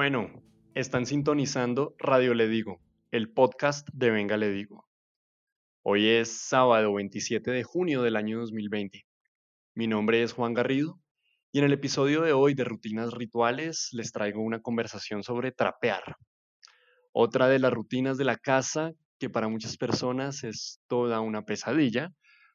[0.00, 0.30] bueno,
[0.74, 4.88] están sintonizando Radio Le Digo, el podcast de Venga Le Digo.
[5.82, 9.04] Hoy es sábado 27 de junio del año 2020.
[9.74, 10.98] Mi nombre es Juan Garrido
[11.52, 16.16] y en el episodio de hoy de Rutinas Rituales les traigo una conversación sobre trapear.
[17.12, 22.10] Otra de las rutinas de la casa que para muchas personas es toda una pesadilla,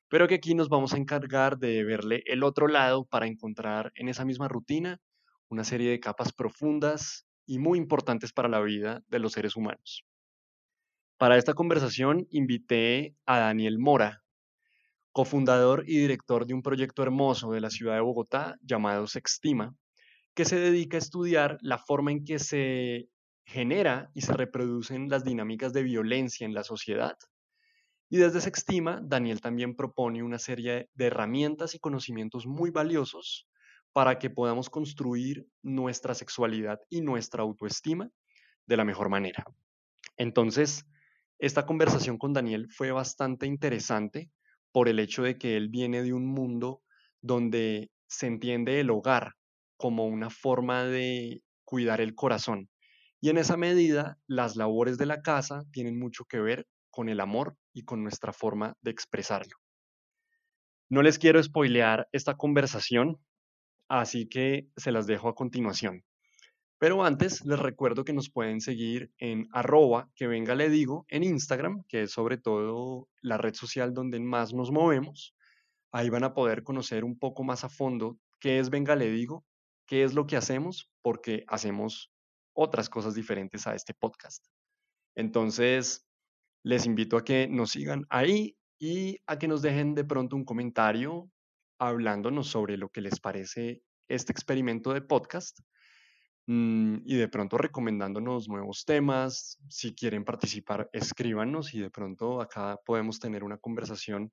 [0.09, 4.09] pero que aquí nos vamos a encargar de verle el otro lado para encontrar en
[4.09, 4.99] esa misma rutina
[5.47, 10.05] una serie de capas profundas y muy importantes para la vida de los seres humanos.
[11.17, 14.23] Para esta conversación invité a Daniel Mora,
[15.11, 19.73] cofundador y director de un proyecto hermoso de la ciudad de Bogotá llamado Sextima,
[20.33, 23.07] que se dedica a estudiar la forma en que se
[23.45, 27.17] genera y se reproducen las dinámicas de violencia en la sociedad.
[28.09, 33.47] Y desde Sextima, Daniel también propone una serie de herramientas y conocimientos muy valiosos
[33.95, 38.09] para que podamos construir nuestra sexualidad y nuestra autoestima
[38.65, 39.45] de la mejor manera.
[40.17, 40.85] Entonces,
[41.39, 44.29] esta conversación con Daniel fue bastante interesante
[44.73, 46.81] por el hecho de que él viene de un mundo
[47.21, 49.31] donde se entiende el hogar
[49.77, 52.69] como una forma de cuidar el corazón.
[53.21, 57.21] Y en esa medida, las labores de la casa tienen mucho que ver con el
[57.21, 59.55] amor y con nuestra forma de expresarlo.
[60.89, 63.21] No les quiero spoilear esta conversación,
[63.87, 66.03] así que se las dejo a continuación.
[66.77, 71.23] Pero antes les recuerdo que nos pueden seguir en arroba que venga le digo en
[71.23, 75.33] Instagram, que es sobre todo la red social donde más nos movemos.
[75.91, 79.45] Ahí van a poder conocer un poco más a fondo qué es venga le digo,
[79.87, 82.11] qué es lo que hacemos, porque hacemos
[82.53, 84.45] otras cosas diferentes a este podcast.
[85.15, 86.05] Entonces,
[86.63, 90.43] les invito a que nos sigan ahí y a que nos dejen de pronto un
[90.43, 91.29] comentario
[91.79, 95.59] hablándonos sobre lo que les parece este experimento de podcast
[96.47, 99.59] mm, y de pronto recomendándonos nuevos temas.
[99.69, 104.31] Si quieren participar, escríbanos y de pronto acá podemos tener una conversación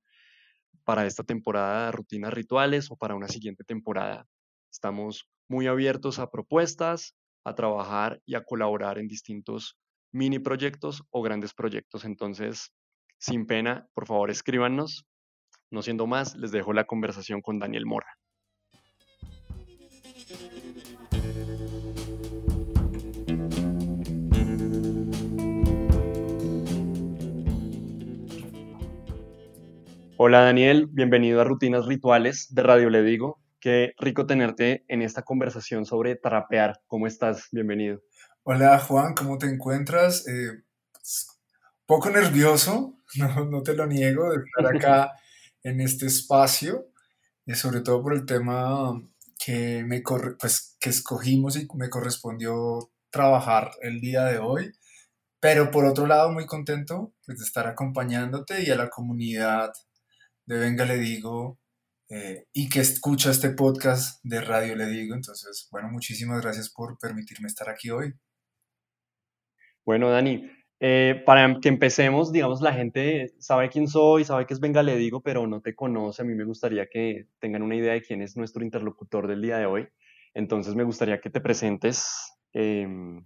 [0.85, 4.27] para esta temporada de rutinas rituales o para una siguiente temporada.
[4.71, 7.15] Estamos muy abiertos a propuestas,
[7.45, 9.77] a trabajar y a colaborar en distintos
[10.13, 12.05] mini proyectos o grandes proyectos.
[12.05, 12.73] Entonces,
[13.19, 15.07] sin pena, por favor, escríbanos
[15.73, 18.19] no siendo más, les dejo la conversación con Daniel Mora.
[30.19, 33.41] Hola Daniel, bienvenido a Rutinas Rituales de Radio Le Digo.
[33.59, 36.81] Qué rico tenerte en esta conversación sobre trapear.
[36.87, 37.49] ¿Cómo estás?
[37.51, 38.03] Bienvenido.
[38.43, 40.29] Hola Juan, ¿cómo te encuentras?
[40.29, 40.63] Eh,
[40.93, 41.29] pues,
[41.87, 45.13] poco nervioso, no, no, te lo niego, de estar acá
[45.63, 46.89] en este espacio,
[47.47, 48.93] y sobre todo por el tema
[49.39, 50.03] que, me
[50.39, 54.73] pues, que escogimos y me correspondió trabajar el día de hoy.
[55.41, 59.73] Pero por otro lado, muy contento pues, de estar acompañándote y a la comunidad
[60.47, 61.59] de Venga Le Digo
[62.09, 65.15] eh, y que escucha este podcast de Radio Le Digo.
[65.15, 68.15] Entonces, bueno, muchísimas gracias por permitirme estar aquí hoy.
[69.85, 70.49] Bueno, Dani,
[70.85, 74.97] eh, para que empecemos, digamos, la gente sabe quién soy, sabe que es Venga Le
[74.97, 76.23] Digo, pero no te conoce.
[76.23, 79.59] A mí me gustaría que tengan una idea de quién es nuestro interlocutor del día
[79.59, 79.87] de hoy.
[80.35, 83.25] Entonces me gustaría que te presentes em,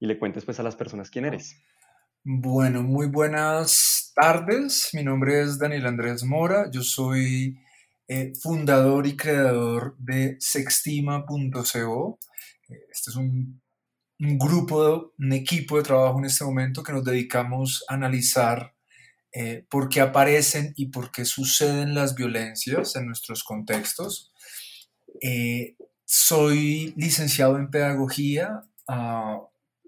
[0.00, 1.54] y le cuentes pues a las personas quién eres.
[2.24, 4.90] Bueno, muy buenas tardes.
[4.92, 6.68] Mi nombre es Daniel Andrés Mora.
[6.68, 7.60] Yo soy
[8.08, 12.18] eh, fundador y creador de sextima.co.
[12.68, 13.61] Este es un
[14.22, 18.72] un grupo, un equipo de trabajo en este momento que nos dedicamos a analizar
[19.32, 24.32] eh, por qué aparecen y por qué suceden las violencias en nuestros contextos.
[25.20, 25.74] Eh,
[26.04, 29.40] soy licenciado en pedagogía, ah,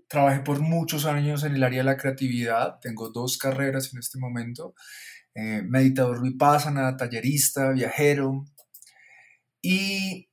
[0.09, 4.19] trabajé por muchos años en el área de la creatividad, tengo dos carreras en este
[4.19, 4.75] momento,
[5.37, 8.45] eh, meditador vipassana, tallerista, viajero,
[9.63, 10.29] y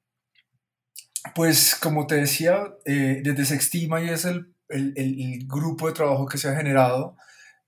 [1.36, 6.38] pues como te decía, eh, desde Sextima y es el, el, grupo de trabajo que
[6.38, 7.16] se ha generado,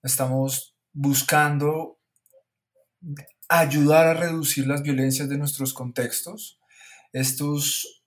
[0.01, 1.99] estamos buscando
[3.49, 6.59] ayudar a reducir las violencias de nuestros contextos,
[7.11, 8.03] estos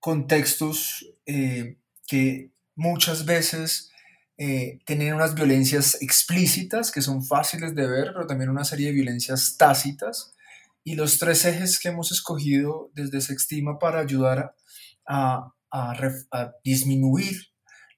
[0.00, 3.90] contextos eh, que muchas veces
[4.38, 8.92] eh, tienen unas violencias explícitas que son fáciles de ver, pero también una serie de
[8.92, 10.34] violencias tácitas.
[10.84, 14.54] Y los tres ejes que hemos escogido desde Sextima para ayudar a
[15.08, 15.54] a,
[16.64, 17.36] disminuir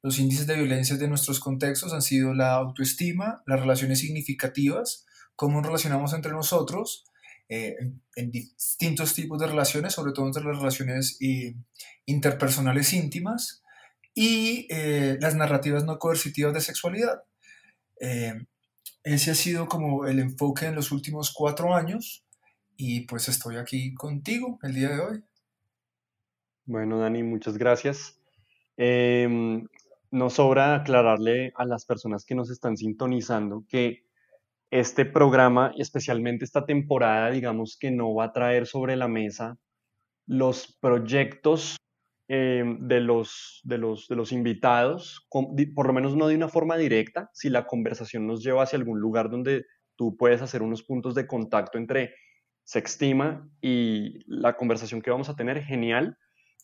[0.02, 5.58] los índices de violencia de nuestros contextos han sido la autoestima, las relaciones significativas, cómo
[5.58, 7.04] nos relacionamos entre nosotros,
[7.48, 7.76] eh,
[8.16, 11.54] en, distintos tipos de relaciones, sobre todo entre las relaciones eh,
[12.06, 13.62] interpersonales íntimas,
[14.14, 17.22] y eh, las narrativas no coercitivas de sexualidad.
[19.04, 22.24] ese ha sido como el enfoque en los últimos cuatro años
[22.76, 25.24] y pues estoy aquí contigo el día de hoy.
[26.66, 28.20] Bueno, Dani, muchas gracias.
[28.76, 29.66] Em,
[30.10, 34.04] nos sobra aclararle a las personas que nos están sintonizando que
[34.70, 39.58] este programa, especialmente esta temporada, digamos que no va a traer sobre la mesa
[40.26, 41.76] los proyectos
[42.28, 45.26] em, de, los, de, los, de los invitados,
[45.74, 49.00] por lo menos no de una forma directa, si la conversación nos lleva hacia algún
[49.00, 49.64] lugar donde
[49.96, 52.14] tú puedes hacer unos puntos de contacto entre
[52.62, 56.16] Sextima y la conversación que vamos a tener, genial,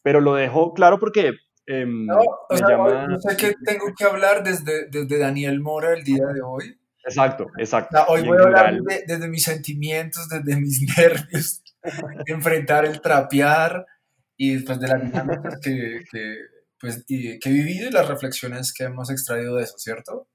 [0.07, 1.33] pero lo dejo claro porque
[1.67, 6.27] em, no, o sea, sé que tengo que hablar desde, desde Daniel Mora el día
[6.27, 6.79] de hoy.
[7.05, 8.05] Exacto, exacto.
[8.07, 13.85] hoy voy a hablar desde mis sentimientos, desde mis nervios, de enfrentar el trapear
[14.37, 16.37] y después de las dinámicas que, que,
[16.79, 20.29] pues, que he vivido y las reflexiones que hemos extraído de eso, ¿cierto?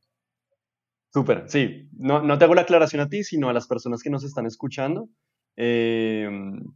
[1.14, 1.88] Súper, sí.
[1.98, 4.46] No, no te hago la aclaración a ti, sino a las personas que nos están
[4.46, 5.08] escuchando.
[5.56, 6.72] Eh, eh,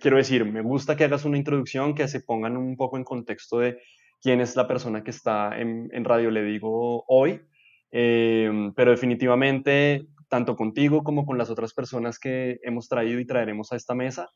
[0.00, 3.58] quiero decir, me gusta que hagas una introducción, que se pongan un poco en contexto
[3.58, 3.78] de
[4.20, 7.40] quién es la persona que está en, radio, le digo hoy,
[7.92, 13.72] eh, pero definitivamente, tanto contigo como con las otras personas que hemos traído y traeremos
[13.72, 14.28] a esta mesa,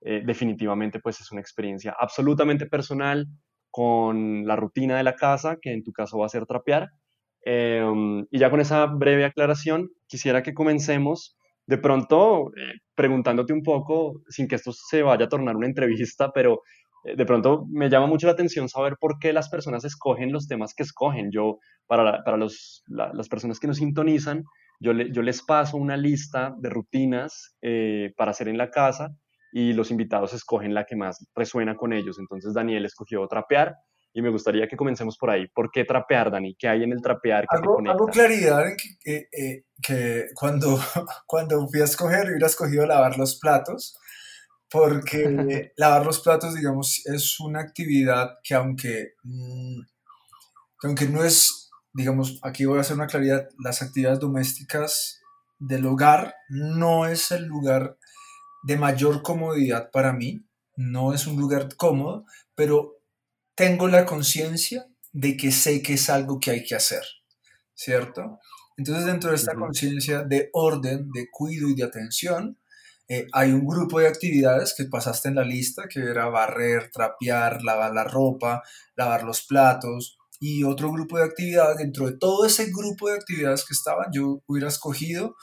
[0.00, 3.26] definitivamente pues es una experiencia absolutamente personal
[3.70, 6.90] con la rutina de la casa, que en tu caso va a ser trapear.
[7.44, 14.22] y ya con esa breve aclaración, quisiera que comencemos de pronto eh, preguntándote un poco,
[14.28, 16.62] sin que esto se vaya a tornar una entrevista, pero
[17.04, 20.46] eh, de pronto me llama mucho la atención saber por qué las personas escogen los
[20.46, 21.30] temas que escogen.
[21.30, 24.44] Yo, para, para los, las personas que nos sintonizan,
[24.80, 29.10] yo, yo les paso una lista de rutinas eh, para hacer en la casa
[29.52, 32.18] y los invitados escogen la que más resuena con ellos.
[32.18, 33.76] Entonces Daniel escogió trapear,
[34.16, 35.48] y me gustaría que comencemos por ahí.
[35.48, 36.54] ¿Por qué trapear, Dani?
[36.54, 40.78] ¿Qué hay en el trapear que hago, Hago claridad en que, eh, que, cuando,
[41.26, 43.98] cuando fui a escoger, hubiera escogido lavar los platos,
[44.70, 49.80] porque lavar los platos, digamos, es una actividad que aunque, mm,
[50.80, 55.20] que aunque no es, digamos, aquí voy a hacer una claridad, las actividades domésticas
[55.58, 57.98] del hogar no es el lugar
[58.62, 60.46] de mayor comodidad para mí,
[60.76, 62.24] no es un lugar cómodo,
[62.54, 62.93] pero
[63.54, 67.04] tengo la conciencia de que sé que es algo que hay que hacer,
[67.74, 68.40] ¿cierto?
[68.76, 72.58] Entonces dentro de esta conciencia de orden, de cuidado y de atención,
[73.08, 77.62] eh, hay un grupo de actividades que pasaste en la lista, que era barrer, trapear,
[77.62, 78.62] lavar la ropa,
[78.96, 83.64] lavar los platos, y otro grupo de actividades, dentro de todo ese grupo de actividades
[83.64, 85.36] que estaban, yo hubiera escogido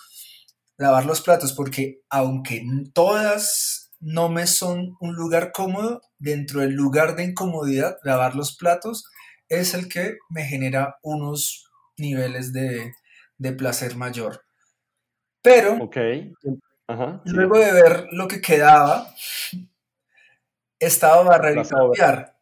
[0.77, 7.15] lavar los platos, porque aunque todas no me son un lugar cómodo, dentro del lugar
[7.15, 9.05] de incomodidad, lavar los platos
[9.47, 12.93] es el que me genera unos niveles de,
[13.57, 14.43] placer mayor.
[15.41, 15.89] Pero
[17.25, 19.13] luego de ver lo que quedaba,
[20.79, 22.37] estaba barrer y trapear.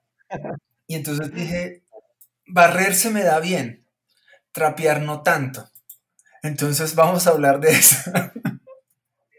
[0.88, 1.84] Y entonces dije,
[2.46, 3.86] barrer se me da bien,
[4.52, 5.68] trapear no tanto.
[6.44, 8.12] Entonces vamos a hablar de eso.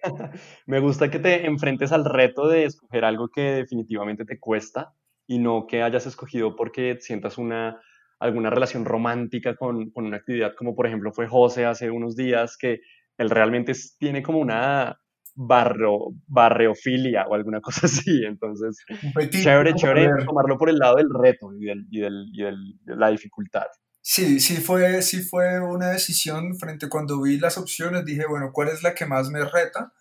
[0.67, 4.95] Me gusta que te enfrentes al reto de escoger algo que definitivamente te cuesta
[5.27, 7.81] y no que hayas escogido porque sientas una,
[8.19, 12.57] alguna relación romántica con, con una actividad, como por ejemplo fue José hace unos días,
[12.57, 12.81] que
[13.19, 14.99] él realmente tiene como una
[15.35, 18.25] barro, barreofilia o alguna cosa así.
[18.25, 18.85] Entonces,
[19.31, 22.97] chévere, chévere tomarlo por el lado del reto y, del, y, del, y del, de
[22.97, 23.67] la dificultad.
[24.13, 28.67] Sí, sí fue, sí fue una decisión frente cuando vi las opciones, dije, bueno, ¿cuál
[28.71, 29.93] es la que más me reta?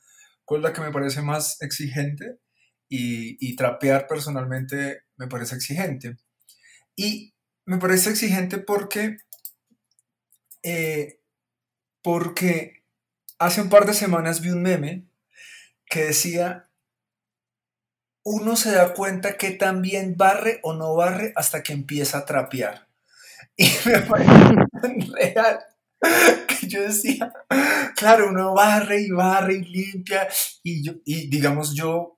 [0.45, 2.39] ¿Cuál es la que me parece más exigente?
[2.89, 6.17] Y, trapear personalmente me parece exigente.
[6.95, 7.35] Y
[7.65, 9.17] me parece exigente porque,
[10.63, 11.19] eh,
[12.01, 12.83] porque
[13.37, 15.05] hace un par de semanas vi un meme
[15.85, 16.71] que decía,
[18.23, 22.88] uno se da cuenta que también barre o no barre hasta que empieza a trapear.
[23.59, 24.31] Y me parece
[25.13, 25.59] real.
[26.47, 27.33] Que yo decía,
[27.97, 30.29] claro, uno barre y barre y limpia.
[30.63, 32.17] Y, yo, y digamos, yo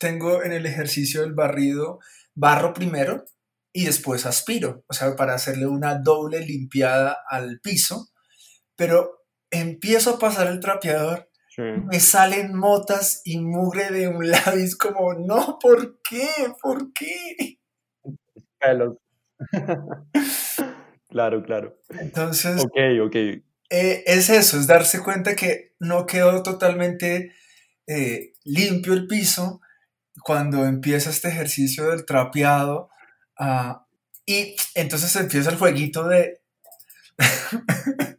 [0.00, 2.00] tengo en el ejercicio del barrido,
[2.34, 3.24] barro primero
[3.72, 4.84] y después aspiro.
[4.88, 8.08] O sea, para hacerle una doble limpiada al piso.
[8.74, 14.62] Pero empiezo a pasar el trapeador me salen motas y mugre de un lado y
[14.62, 16.28] es como, no, ¿por qué?
[16.62, 17.58] ¿Por qué?
[18.58, 18.96] Pelos.
[21.12, 21.78] Claro, claro.
[21.90, 23.14] Entonces, ok, ok.
[23.68, 27.34] Eh, es eso, es darse cuenta que no quedó totalmente
[27.86, 29.60] eh, limpio el piso
[30.24, 32.88] cuando empieza este ejercicio del trapeado.
[33.38, 33.86] Ah,
[34.24, 36.40] Y entonces empieza el jueguito de...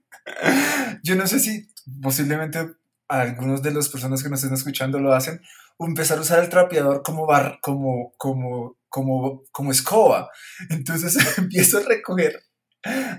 [1.04, 1.68] Yo no sé si
[2.00, 2.76] posiblemente
[3.08, 5.42] algunos de las personas que nos estén escuchando lo hacen,
[5.80, 10.30] empezar a usar el trapeador como, bar, como, como, como, como escoba.
[10.70, 12.44] Entonces empiezo a recoger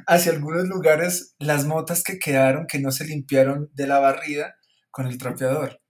[0.06, 4.56] hacia algunos lugares las motas que quedaron, que no se limpiaron de la barrida
[4.90, 5.80] con el trapeador.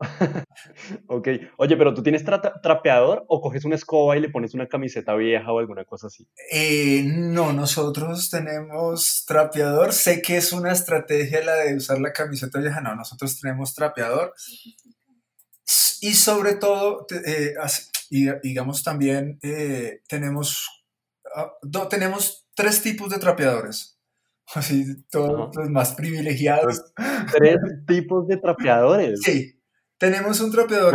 [1.08, 1.28] ok.
[1.56, 5.52] Oye, pero ¿tú tienes trapeador o coges una escoba y le pones una camiseta vieja
[5.52, 6.28] o alguna cosa así?
[6.52, 9.92] Eh, no, nosotros tenemos trapeador.
[9.92, 12.80] Sé que es una estrategia la de usar la camiseta vieja.
[12.80, 14.34] No, nosotros tenemos trapeador.
[16.00, 17.54] Y sobre todo, eh,
[18.42, 20.77] digamos también, eh, tenemos,
[21.34, 23.98] ah, tenemos tres tipos de trapeadores
[24.54, 26.82] así todos los más privilegiados.
[27.36, 27.56] Tres
[27.86, 29.20] tipos de trapeadores.
[29.22, 29.60] Sí,
[29.98, 30.94] tenemos un trapeador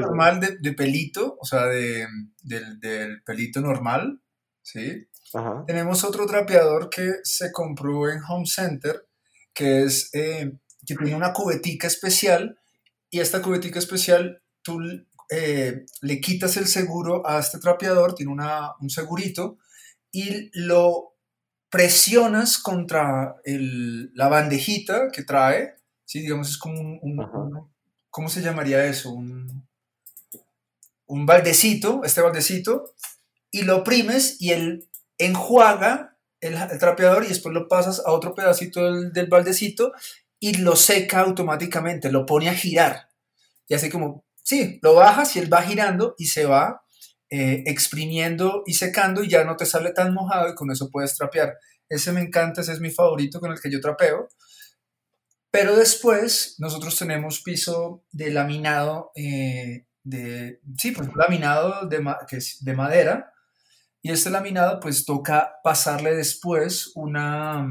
[0.00, 2.06] normal de, pelito, o sea, de,
[2.42, 4.20] del, pelito normal,
[4.62, 5.08] ¿sí?
[5.66, 9.06] Tenemos otro trapeador que se compró en Home Center,
[9.54, 10.52] que es eh,
[10.86, 12.58] que tiene una cubetica especial,
[13.08, 14.78] y esta cubetica especial tú
[15.34, 19.56] eh, le quitas el seguro a este trapeador, tiene una, un segurito,
[20.10, 21.14] y lo
[21.70, 26.20] presionas contra la bandejita que trae, ¿sí?
[26.20, 27.70] digamos, es como un
[28.10, 29.10] ¿cómo se llamaría eso?
[29.10, 29.66] Un,
[31.06, 32.92] un baldecito, este baldecito,
[33.50, 34.86] y lo oprimes y él
[35.16, 39.92] enjuaga el, trapeador y después lo pasas a otro pedacito del, del, baldecito
[40.38, 43.08] y lo seca automáticamente, lo pone a girar.
[43.66, 46.82] Y así como, sí, lo bajas y él va girando y se va
[47.30, 51.16] eh, exprimiendo y secando y ya no te sale tan mojado y con eso puedes
[51.16, 51.56] trapear.
[51.88, 54.28] Ese me encanta, ese es mi favorito con el que yo trapeo.
[55.50, 62.64] Pero después nosotros tenemos piso de laminado, eh, de, sí, pues laminado de, que es
[62.64, 63.32] de madera.
[64.02, 67.66] Y este laminado pues toca pasarle después una,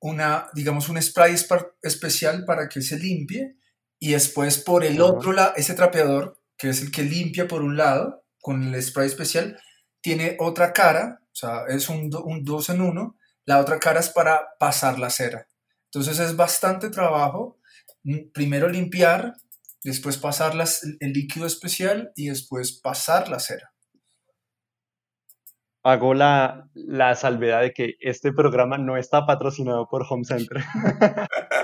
[0.00, 1.34] una digamos, un spray
[1.82, 3.56] especial para que se limpie.
[4.02, 7.76] Y después por el otro lado, ese trapeador, que es el que limpia por un
[7.76, 9.56] lado, con el spray especial,
[10.00, 13.16] tiene otra cara, o sea, es un, un dos en uno.
[13.44, 15.46] La otra cara es para pasar la cera.
[15.84, 17.60] Entonces es bastante trabajo.
[18.02, 19.34] Mm, primero limpiar,
[19.84, 20.54] después pasar
[20.98, 23.72] el líquido especial y después pasar la cera.
[25.84, 30.56] Hago la, la salvedad de que este programa no está patrocinado por Home Center.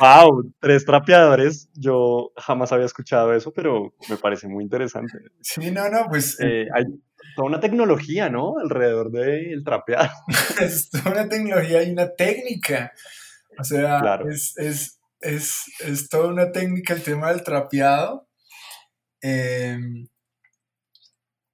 [0.00, 1.68] wow, tres trapeadores.
[1.74, 5.12] Yo jamás había escuchado eso, pero me parece muy interesante.
[5.40, 6.38] Sí, no, no, pues.
[6.40, 6.84] Eh, hay,
[7.36, 8.58] toda una tecnología, ¿no?
[8.58, 10.10] Alrededor del trapeado.
[10.60, 12.92] es toda una tecnología y una técnica.
[13.58, 18.28] O sea, es, es, es, es, toda una técnica el tema del trapeado.
[19.20, 20.08] Em,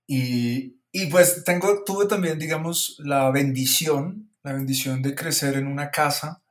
[0.06, 5.90] y, y, pues tengo, tuve también, digamos, la bendición, la bendición de crecer en una
[5.90, 6.42] casa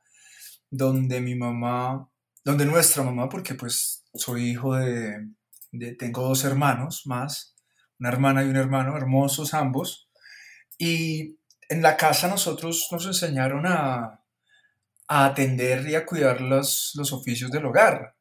[0.70, 2.08] donde mi mamá,
[2.44, 5.28] donde nuestra mamá, porque pues soy hijo de,
[5.72, 7.54] de tengo dos hermanos más,
[7.98, 10.10] una hermana y un hermano, hermosos ambos.
[10.78, 14.22] Y en la casa nosotros nos enseñaron a,
[15.08, 18.16] atender y a cuidar los, los oficios del hogar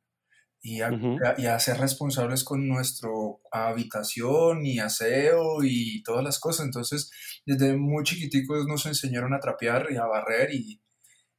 [0.62, 3.10] y a, ser responsables con nuestra
[3.52, 6.66] habitación y aseo y todas las cosas.
[6.66, 7.12] Entonces,
[7.46, 10.82] desde muy chiquiticos nos enseñaron a trapear y a barrer y,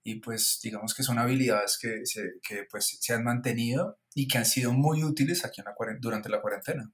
[0.06, 4.38] y pues digamos que son habilidades que, se, que pues, se han mantenido y que
[4.38, 6.88] han sido muy útiles aquí en la, durante la cuarentena.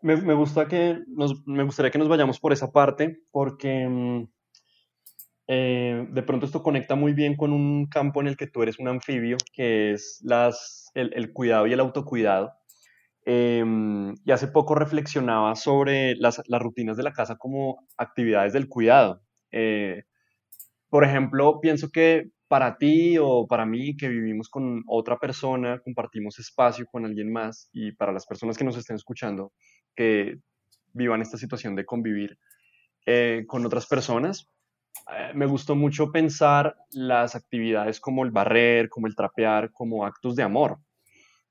[0.00, 4.28] Me, me, gusta que nos, me gustaría que nos vayamos por esa parte, porque mm,
[5.48, 8.78] eh, de pronto esto conecta muy bien con un campo en el que tú eres
[8.78, 12.54] un anfibio, que es las, el, el cuidado y el autocuidado.
[13.26, 18.68] Em, y hace poco reflexionaba sobre las, las, rutinas de la casa como actividades del
[18.68, 19.20] cuidado.
[19.52, 20.04] Eh,
[20.90, 26.38] por ejemplo, pienso que para ti o para mí que vivimos con otra persona, compartimos
[26.38, 29.52] espacio con alguien más y para las personas que nos estén escuchando
[29.94, 30.38] que
[30.94, 32.38] vivan esta situación de convivir
[33.04, 34.48] eh, con otras personas,
[35.14, 40.34] eh, me gustó mucho pensar las actividades como el barrer, como el trapear, como actos
[40.36, 40.78] de amor.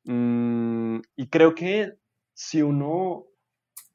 [0.03, 1.94] Mm, y creo que
[2.34, 3.25] si uno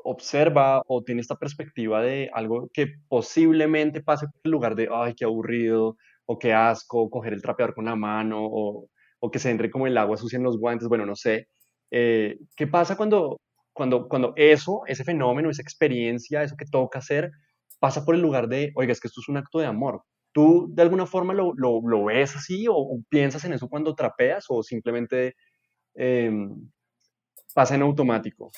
[0.04, 5.14] observa o tiene esta perspectiva de algo que posiblemente pase por el lugar de, ay,
[5.14, 8.88] qué aburrido, o qué asco, coger el trapeador con la mano, o,
[9.20, 11.48] o que se entre como el agua sucia en los guantes, bueno, no sé.
[11.90, 13.40] Eh, ¿Qué pasa cuando,
[13.72, 17.30] cuando, cuando eso, ese fenómeno, esa experiencia, eso que toca hacer,
[17.80, 20.02] pasa por el lugar de, oiga, es que esto es un acto de amor?
[20.32, 24.46] ¿Tú de alguna forma lo, lo, lo ves así o, piensas en eso cuando trapeas
[24.48, 25.34] o simplemente
[25.94, 26.70] em,
[27.54, 28.50] pasa en automático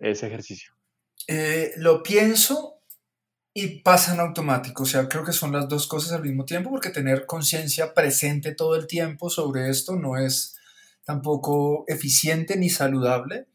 [0.00, 0.72] ese ejercicio?
[1.26, 2.82] Eh, lo pienso
[3.54, 4.82] y pasa en automático.
[4.82, 8.54] O sea, creo que son las dos cosas al mismo tiempo, porque tener conciencia presente
[8.54, 10.56] todo el tiempo sobre esto no es
[11.04, 13.46] tampoco eficiente ni saludable,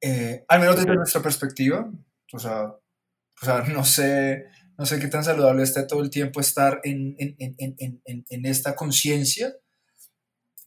[0.00, 1.90] eh, al menos desde nuestra perspectiva.
[2.32, 6.40] O sea, o sea, no sé, no sé qué tan saludable está todo el tiempo
[6.40, 9.54] estar en, en, en, en esta conciencia.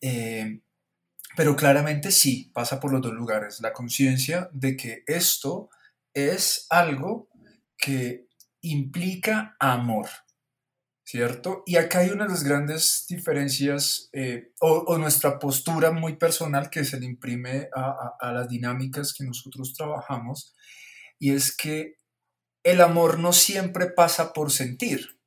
[0.02, 0.62] Eh,
[1.36, 3.62] pero claramente sí, pasa por los dos lugares.
[3.62, 5.70] La conciencia de que esto
[6.14, 7.30] es algo
[7.78, 8.28] que
[8.62, 10.08] implica amor,
[11.04, 11.64] ¿cierto?
[11.66, 16.86] Y acá hay una de las grandes diferencias eh, o, nuestra postura muy personal que
[16.86, 20.54] se le imprime a, a, las dinámicas que nosotros trabajamos,
[21.18, 21.96] y es que
[22.64, 25.20] el amor no siempre pasa por sentir,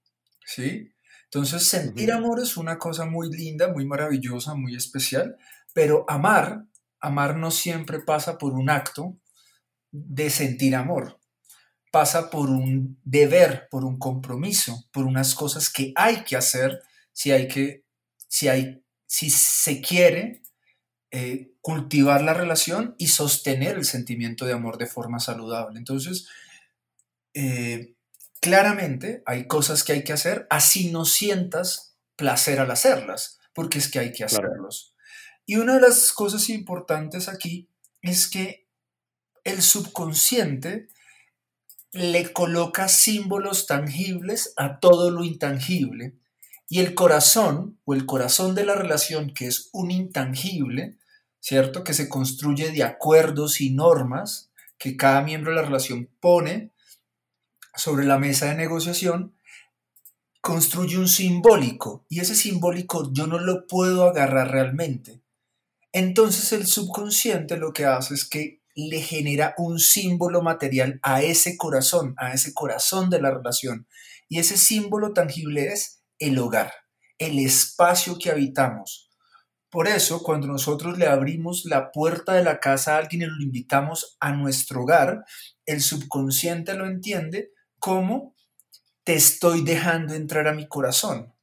[0.46, 0.94] ¿sí?
[1.24, 5.36] Entonces, sentir amor es una cosa muy linda, muy maravillosa, muy especial,
[5.74, 6.64] pero amar,
[7.00, 9.18] amar no siempre pasa por un acto
[9.90, 11.20] de sentir amor.
[11.90, 16.80] Pasa por un deber, por un compromiso, por unas cosas que hay que hacer
[17.12, 17.84] si hay que,
[18.26, 20.42] si hay, si se quiere
[21.10, 25.78] eh, cultivar la relación y sostener el sentimiento de amor de forma saludable.
[25.78, 26.28] Entonces,
[27.34, 27.94] eh,
[28.40, 33.88] claramente hay cosas que hay que hacer, así no sientas placer al hacerlas, porque es
[33.88, 34.93] que hay que hacerlos.
[35.46, 37.68] Y una de las cosas importantes aquí
[38.02, 38.66] es que
[39.44, 40.88] el subconsciente
[41.92, 46.16] le coloca símbolos tangibles a todo lo intangible
[46.68, 50.98] y el corazón o el corazón de la relación, que es un intangible,
[51.40, 51.84] ¿cierto?
[51.84, 56.72] Que se construye de acuerdos y normas que cada miembro de la relación pone
[57.76, 59.36] sobre la mesa de negociación,
[60.40, 65.23] construye un simbólico y ese simbólico yo no lo puedo agarrar realmente.
[65.94, 71.56] Entonces el subconsciente lo que hace es que le genera un símbolo material a ese
[71.56, 73.86] corazón, a ese corazón de la relación.
[74.28, 76.72] Y ese símbolo tangible es el hogar,
[77.18, 79.08] el espacio que habitamos.
[79.70, 83.40] Por eso, cuando nosotros le abrimos la puerta de la casa a alguien y lo
[83.40, 85.24] invitamos a nuestro hogar,
[85.64, 88.34] el subconsciente lo entiende como
[89.04, 91.33] te estoy dejando entrar a mi corazón.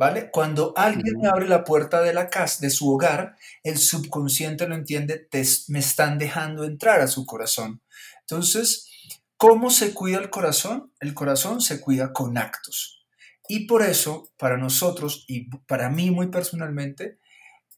[0.00, 0.30] ¿Vale?
[0.30, 4.74] Cuando alguien me abre la puerta de la casa, de su hogar, el subconsciente lo
[4.74, 5.28] entiende,
[5.68, 7.82] me están dejando entrar a su corazón.
[8.20, 8.88] Entonces,
[9.36, 10.90] ¿cómo se cuida el corazón?
[11.00, 13.04] El corazón se cuida con actos.
[13.46, 17.18] Y por eso, para nosotros y para mí muy personalmente,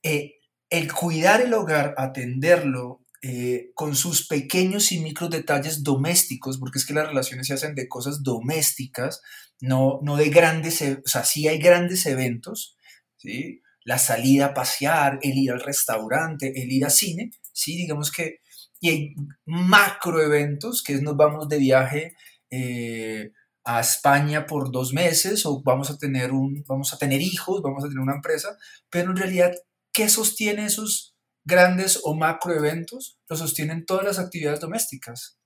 [0.04, 0.36] eh,
[0.70, 6.84] el cuidar el hogar, atenderlo, eh, con sus pequeños y micros detalles domésticos, porque es
[6.84, 9.22] que las relaciones se hacen de cosas domésticas,
[9.60, 12.76] no, no de grandes, e, o sea, sí hay grandes eventos,
[13.16, 13.62] ¿sí?
[13.84, 18.40] la salida a pasear, el ir al restaurante, el ir a cine, sí, digamos que,
[18.80, 19.14] y hay
[19.46, 22.16] macro eventos, que es nos vamos de viaje
[22.50, 23.30] eh,
[23.64, 27.84] a España por dos meses, o vamos a tener un, vamos a tener hijos, vamos
[27.84, 28.56] a tener una empresa,
[28.90, 29.52] pero en realidad,
[29.92, 31.11] ¿qué sostiene esos
[31.44, 35.38] grandes o macro eventos lo sostienen todas las actividades domésticas.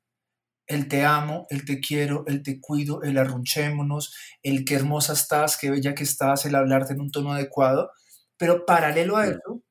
[0.67, 5.57] El te amo, el te quiero, el te cuido, el arrunchémonos, el qué hermosa estás,
[5.57, 7.91] qué bella que estás, el hablarte en un tono adecuado.
[8.37, 9.63] Pero paralelo a eso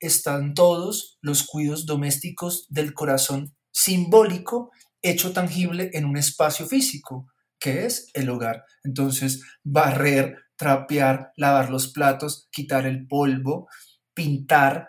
[0.00, 4.70] están todos los cuidos domésticos del corazón simbólico
[5.02, 8.64] hecho tangible en un espacio físico, que es el hogar.
[8.82, 13.68] Entonces, barrer, trapear, lavar los platos, quitar el polvo,
[14.14, 14.88] pintar,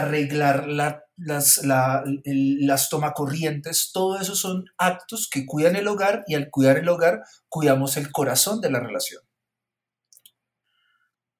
[0.00, 6.78] arreglar las, las tomacorrientes, todo eso son actos que cuidan el hogar y al cuidar
[6.78, 9.22] el hogar cuidamos el corazón de la relación.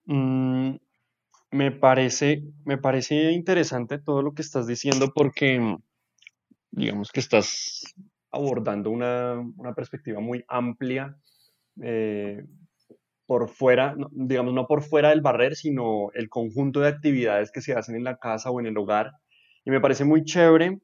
[0.07, 0.77] Mm,
[1.51, 5.77] me, parece, me parece interesante todo lo que estás diciendo porque
[6.71, 7.83] digamos que estás
[8.31, 11.17] abordando una, perspectiva muy amplia
[11.83, 12.45] eh,
[13.27, 17.75] por fuera, digamos, no por fuera del barrer, sino el conjunto de actividades que se
[17.75, 19.13] hacen en la casa o en el hogar.
[19.65, 20.79] Y me parece muy chévere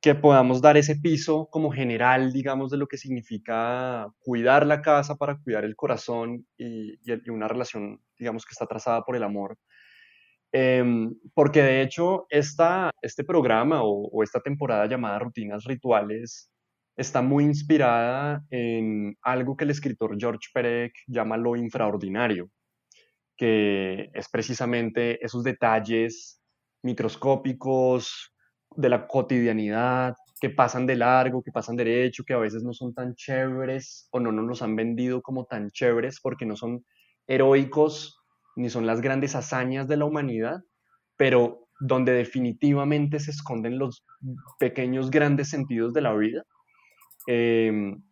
[0.00, 5.16] que podamos dar ese piso como general, digamos, de lo que significa cuidar la casa
[5.16, 6.98] para cuidar el corazón y,
[7.30, 9.58] una relación, digamos, que está trazada por el amor.
[10.52, 16.49] Em, porque de hecho, esta, este programa o, o esta temporada llamada Rutinas Rituales
[17.00, 22.50] está muy inspirada en algo que el escritor George Perec llama lo infraordinario,
[23.38, 26.42] que es precisamente esos detalles
[26.82, 28.34] microscópicos
[28.76, 32.92] de la cotidianidad, que pasan de largo, que pasan derecho, que a veces no son
[32.92, 36.84] tan chéveres o no nos los han vendido como tan chéveres porque no son
[37.26, 38.18] heroicos
[38.56, 40.60] ni son las grandes hazañas de la humanidad,
[41.16, 44.04] pero donde definitivamente se esconden los
[44.58, 46.44] pequeños grandes sentidos de la vida.
[47.26, 48.02] Em,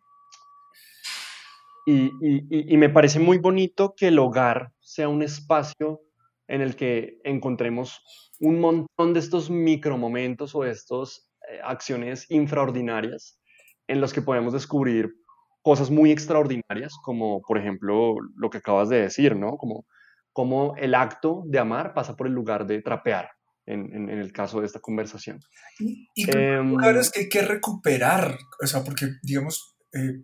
[1.86, 6.02] y, me parece muy bonito que el hogar sea un espacio
[6.46, 8.02] en el que encontremos
[8.40, 13.40] un montón de estos micromomentos o estas eh, acciones infraordinarias
[13.86, 15.14] en los que podemos descubrir
[15.62, 19.56] cosas muy extraordinarias, como por ejemplo lo que acabas de decir, ¿no?
[19.56, 19.86] Como,
[20.32, 23.30] como el acto de amar pasa por el lugar de trapear,
[23.72, 25.40] en, el caso de esta conversación.
[25.78, 30.22] Y, y em, lugares que hay que recuperar, o sea, porque digamos, eh,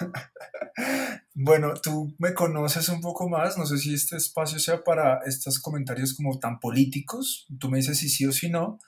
[1.34, 5.60] bueno, tú me conoces un poco más, no sé si este espacio sea para estos
[5.60, 8.78] comentarios como tan políticos, tú me dices si sí o si no.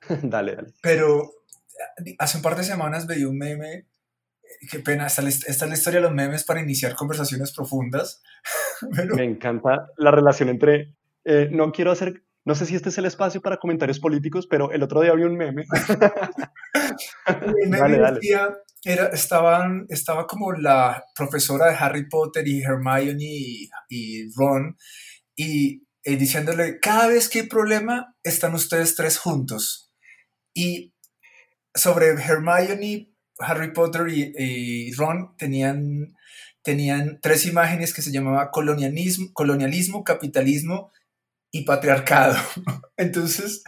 [0.22, 0.72] dale, dale.
[0.82, 1.30] Pero
[2.18, 3.86] hace un par de semanas veía un meme, eh,
[4.70, 8.22] qué pena, esta, es la historia de los memes para iniciar conversaciones profundas.
[9.14, 13.06] Me encanta la relación entre, eh, no quiero hacer, no sé si este es el
[13.06, 15.64] espacio para comentarios políticos, pero el otro día vi un meme.
[17.26, 18.20] el meme dale,
[18.84, 24.76] era, estaban, estaba como la profesora de Harry Potter y Hermione y, Ron,
[25.34, 29.92] y, eh, diciéndole, cada vez que hay problema, están ustedes tres juntos.
[30.54, 30.94] Y
[31.74, 36.14] sobre Hermione, Harry Potter y, Ron tenían,
[36.62, 40.92] tenían tres imágenes que se llamaba colonialismo, colonialismo, capitalismo
[41.56, 42.36] y patriarcado.
[42.96, 43.62] Entonces,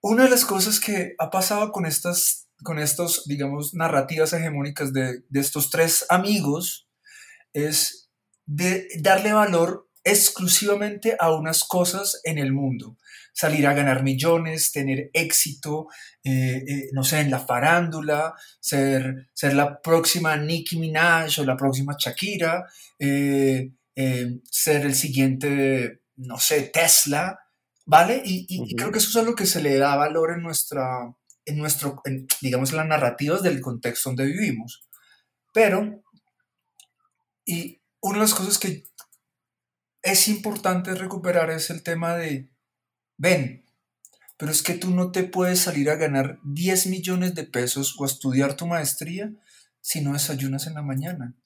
[0.00, 5.22] una de las cosas que ha pasado con estas con estos, digamos, narrativas hegemónicas de,
[5.32, 6.88] estos tres amigos
[7.52, 8.10] es
[8.46, 12.96] de darle valor exclusivamente a unas cosas en el mundo.
[13.32, 15.86] Salir a ganar millones, tener éxito,
[16.24, 21.56] eh, eh, no sé, en la farándula, ser, ser la próxima Nicki Minaj o la
[21.56, 22.66] próxima Shakira,
[22.98, 23.70] eh,
[24.50, 27.38] ser el siguiente, no sé, Tesla,
[27.86, 28.22] ¿vale?
[28.24, 31.58] Y, y, creo que eso es algo que se le da valor en nuestra, en
[31.58, 32.02] nuestro,
[32.40, 34.88] digamos, en las narrativas del contexto donde vivimos.
[35.52, 36.02] Pero,
[37.44, 38.84] y una de las cosas que
[40.02, 42.50] es importante recuperar es el tema de,
[43.16, 43.66] ven,
[44.36, 48.04] pero es que tú no te puedes salir a ganar 10 millones de pesos o
[48.04, 49.30] a estudiar tu maestría
[49.82, 51.36] si no desayunas en la mañana.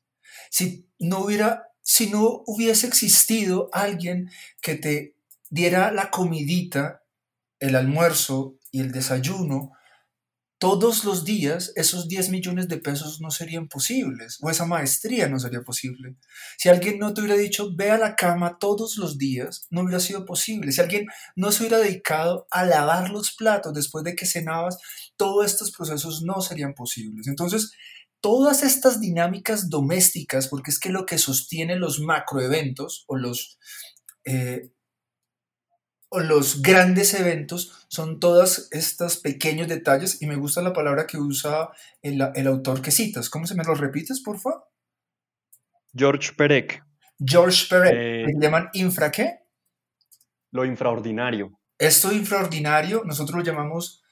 [0.50, 5.14] Si no hubiera, si no hubiese existido alguien que te
[5.50, 7.04] diera la comidita,
[7.60, 9.70] el almuerzo y el desayuno
[10.64, 15.38] todos los días esos 10 millones de pesos no serían posibles, o esa maestría no
[15.38, 16.16] sería posible.
[16.56, 20.00] Si alguien no te hubiera dicho, ve a la cama todos los días, no hubiera
[20.00, 20.72] sido posible.
[20.72, 24.78] Si alguien no se hubiera dedicado a lavar los platos después de que cenabas,
[25.18, 27.26] todos estos procesos no serían posibles.
[27.26, 27.72] Entonces,
[28.24, 33.58] todas estas dinámicas domésticas, porque es que lo que sostiene los macroeventos o los
[34.24, 34.70] eh,
[36.10, 41.68] los grandes eventos son todos estos pequeños detalles y me gusta la palabra que usa
[42.00, 43.28] el, autor que citas.
[43.28, 44.64] ¿Cómo se me lo repites, por favor?
[45.94, 46.82] George Perec.
[47.18, 47.92] George Perec.
[47.94, 49.40] Eh, llaman infra qué?
[50.50, 51.60] Lo infraordinario.
[51.76, 54.02] Esto infraordinario nosotros lo llamamos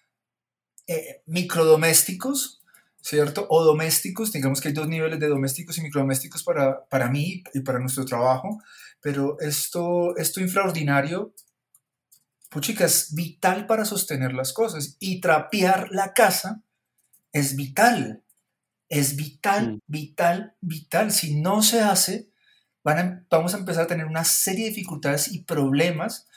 [0.87, 2.62] eh, microdomésticos,
[3.03, 3.47] ¿cierto?
[3.51, 4.33] O domésticos.
[4.33, 8.05] Digamos que hay dos niveles de domésticos y microdomésticos para, para mí y para nuestro
[8.05, 8.63] trabajo.
[9.01, 11.35] Pero esto, esto infraordinario
[12.53, 14.97] puchica, es vital para sostener las cosas.
[15.01, 16.63] Y trapear la casa
[17.33, 18.23] es vital.
[18.89, 21.11] Es vital, vital, vital.
[21.11, 22.29] Si no se hace,
[22.85, 26.29] van vamos a empezar a tener una serie de dificultades y problemas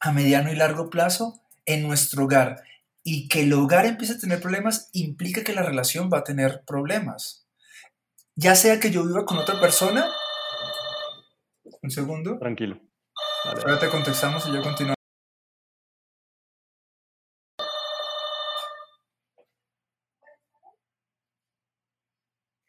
[0.00, 2.62] a mediano y largo plazo en nuestro hogar.
[3.04, 6.62] Y que el hogar empiece a tener problemas implica que la relación va a tener
[6.66, 7.46] problemas.
[8.36, 10.08] Ya sea que yo viva con otra persona.
[11.82, 12.38] Un segundo.
[12.38, 12.80] Tranquilo.
[13.44, 14.94] Ahora te contestamos y yo continúo.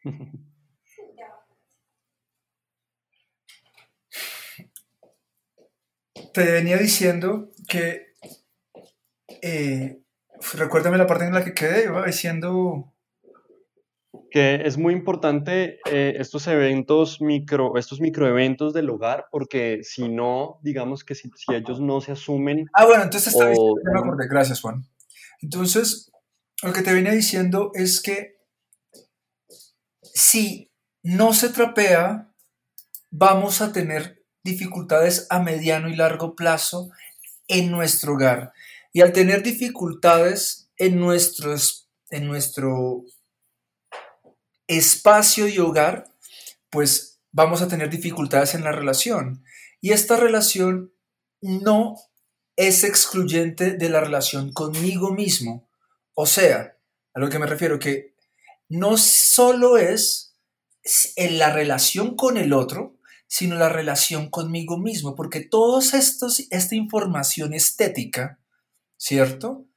[6.34, 8.14] Te venía diciendo que,
[9.40, 10.03] eh,
[10.52, 12.90] recuérdame la parte en la que quedé, iba diciendo...
[14.30, 20.58] Que es muy importante eh, estos eventos micro, estos microeventos del hogar, porque si no,
[20.62, 22.66] digamos que si, ellos no se asumen...
[22.72, 24.84] Ah, bueno, entonces está me acordé, gracias Juan.
[25.40, 26.10] Entonces,
[26.62, 28.38] lo que te venía diciendo es que
[30.02, 32.32] si no se trapea,
[33.10, 36.90] vamos a tener dificultades a mediano y largo plazo
[37.46, 38.52] en nuestro hogar.
[38.94, 41.02] Y al tener dificultades en,
[42.10, 43.04] en nuestro
[44.68, 46.04] espacio y hogar,
[46.70, 49.44] pues vamos a tener dificultades en la relación.
[49.80, 50.94] Y esta relación
[51.42, 51.96] no
[52.54, 55.68] es excluyente de la relación conmigo mismo.
[56.14, 56.76] O sea,
[57.14, 58.14] a lo que me refiero, que
[58.68, 60.36] no solo es
[61.16, 65.40] en la relación con el otro, sino la relación conmigo mismo, porque
[65.94, 68.38] estos, esta información estética,
[69.04, 69.68] ¿cierto?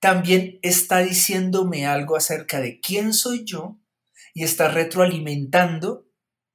[0.00, 3.80] También está diciéndome algo acerca de quién soy yo
[4.34, 6.06] y está retroalimentando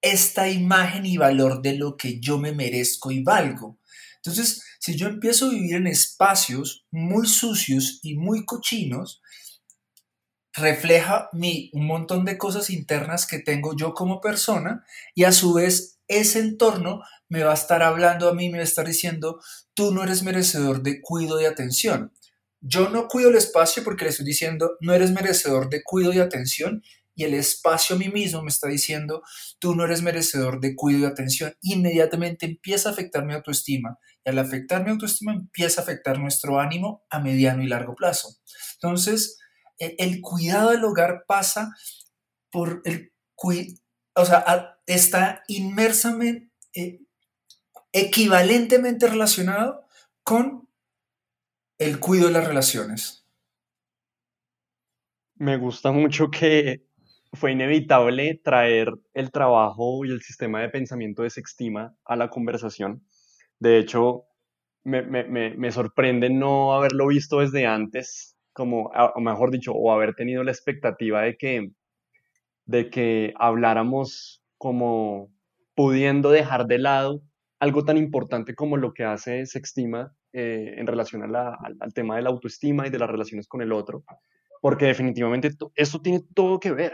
[0.01, 3.79] esta imagen y valor de lo que yo me merezco y valgo.
[4.17, 9.23] Entonces, si yo empiezo a vivir en espacios muy sucios y muy cochinos,
[10.53, 15.53] refleja mi, un montón de cosas internas que tengo yo como persona y a su
[15.53, 19.39] vez ese entorno me va a estar hablando a mí, me va a estar diciendo,
[19.75, 22.11] tú no eres merecedor de cuido y atención.
[22.61, 26.19] Yo no cuido el espacio porque le estoy diciendo, no eres merecedor de cuido y
[26.19, 26.81] atención
[27.13, 29.21] y el espacio a mí mismo me está diciendo,
[29.59, 31.55] tú no eres merecedor de cuido y atención.
[31.61, 36.59] Inmediatamente empieza a afectar mi autoestima y al afectar mi autoestima empieza a afectar nuestro
[36.59, 38.35] ánimo a mediano y largo plazo.
[38.73, 39.37] Entonces,
[39.79, 41.73] e, el, cuidado del hogar pasa
[42.51, 43.11] por el
[44.15, 47.01] o sea, está inmersamente, eh,
[47.95, 49.85] equivalentemente relacionado
[50.21, 50.67] con
[51.77, 53.25] el cuidado de las relaciones.
[55.35, 56.83] Me gusta mucho que
[57.31, 63.05] fue inevitable traer el trabajo y el sistema de pensamiento de Sextima a la conversación.
[63.59, 64.25] De hecho,
[64.83, 65.23] me, me,
[65.55, 70.51] me sorprende no haberlo visto desde antes como, o mejor dicho, o haber tenido la
[70.51, 71.71] expectativa de que,
[72.65, 75.33] de que habláramos como
[75.75, 77.21] pudiendo dejar de lado
[77.65, 82.29] algo tan importante como lo que hace Sextima eh, en relación al, tema de la
[82.29, 84.03] autoestima y de las relaciones con el otro,
[84.61, 86.93] porque definitivamente eso tiene todo que ver,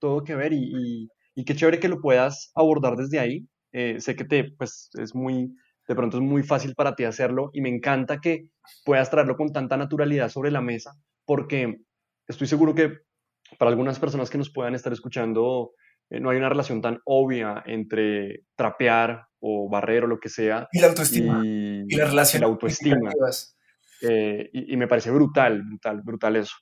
[0.00, 3.46] todo que ver y, y, qué chévere que lo puedas abordar desde ahí.
[3.72, 5.54] Eh, sé que te, pues, es muy,
[5.88, 8.48] de pronto es muy fácil para ti hacerlo y me encanta que
[8.84, 10.92] puedas traerlo con tanta naturalidad sobre la mesa,
[11.24, 11.80] porque
[12.28, 12.98] estoy seguro que
[13.58, 15.72] para algunas personas que nos puedan estar escuchando,
[16.10, 20.68] eh, no hay una relación tan obvia entre trapear o barrer o lo que sea.
[20.72, 21.42] Y la autoestima.
[21.44, 22.40] Y, la relación.
[22.42, 23.10] La autoestima.
[24.02, 26.54] Eh, y, me parece brutal, brutal, brutal eso.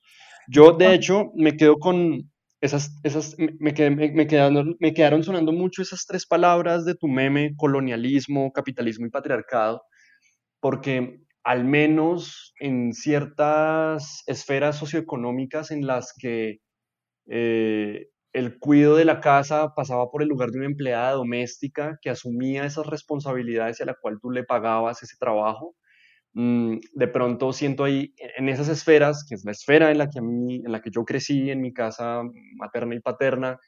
[0.48, 5.52] Yo, de hecho, me quedo con esas, esas me, me, me, quedaron, me quedaron sonando
[5.52, 9.82] mucho esas tres palabras de tu meme, colonialismo, capitalismo y patriarcado,
[10.60, 16.58] porque al menos en ciertas esferas socioeconómicas en las que
[17.26, 22.10] eh, el cuidado de la casa pasaba por el lugar de una empleada doméstica que
[22.10, 25.74] asumía esas responsabilidades y a la cual tú le pagabas ese trabajo.
[26.34, 30.20] Mm, de pronto siento ahí en esas esferas, que es la esfera en la que
[30.20, 32.22] a mí, en la que yo crecí, en mi casa
[32.56, 33.58] materna y paterna,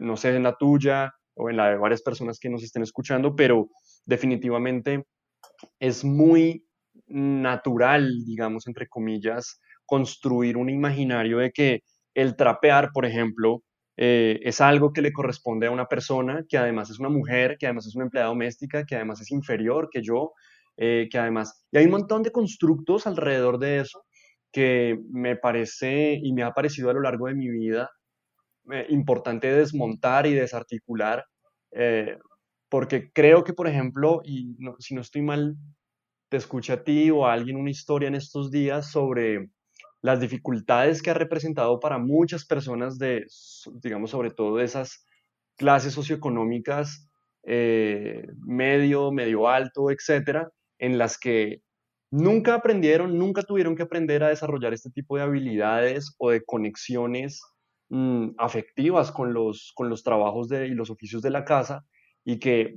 [0.00, 3.34] no sé en la tuya o en la de varias personas que nos estén escuchando,
[3.34, 3.68] pero
[4.06, 5.04] definitivamente
[5.80, 6.66] es muy
[7.08, 11.80] natural, digamos, entre comillas, construir un imaginario de que
[12.14, 13.62] el trapear, por ejemplo,
[13.96, 17.66] eh, es algo que le corresponde a una persona que además es una mujer, que
[17.66, 20.32] además es una empleada doméstica, que además es inferior que yo,
[20.76, 21.66] eh, que además...
[21.72, 24.04] Y hay un montón de constructos alrededor de eso
[24.52, 27.90] que me parece y me ha parecido a lo largo de mi vida
[28.72, 31.24] eh, importante desmontar y desarticular,
[32.68, 35.56] porque creo que, por ejemplo, y si no estoy mal,
[36.30, 39.50] te escucha a ti o a alguien una historia en estos días sobre
[40.02, 43.26] las dificultades que ha representado para muchas personas de,
[43.82, 45.04] digamos, sobre todo de esas
[45.56, 47.08] clases socioeconómicas
[47.44, 51.62] eh, medio, medio alto, etcétera, en las que
[52.10, 57.40] nunca aprendieron, nunca tuvieron que aprender a desarrollar este tipo de habilidades o de conexiones
[57.88, 61.84] mm, afectivas con los, con los trabajos de, y los oficios de la casa
[62.24, 62.76] y que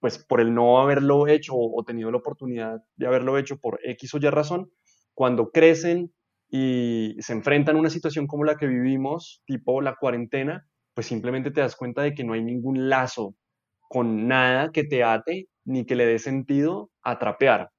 [0.00, 4.14] pues por el no haberlo hecho o, tenido la oportunidad de haberlo hecho por X
[4.14, 4.70] o Y razón,
[5.14, 6.12] cuando crecen
[6.50, 11.50] y se enfrentan a una situación como la que vivimos, tipo la cuarentena, pues simplemente
[11.50, 13.34] te das cuenta de que no hay ningún lazo
[13.88, 17.70] con nada que te ate ni que le dé sentido a trapear.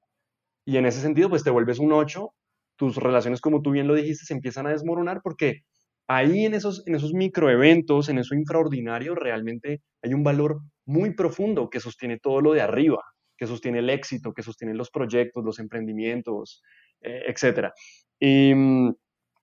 [0.64, 2.32] Y en ese sentido, pues te vuelves un 8,
[2.76, 5.62] tus relaciones, como tú bien lo dijiste, se empiezan a desmoronar porque
[6.08, 11.70] ahí en esos, en esos microeventos, en eso infraordinario, realmente hay un valor muy profundo
[11.70, 13.02] que sostiene todo lo de arriba,
[13.36, 16.62] que sostiene el éxito, que sostiene los proyectos, los emprendimientos,
[17.02, 17.72] eh, etc.
[18.20, 18.90] Mm,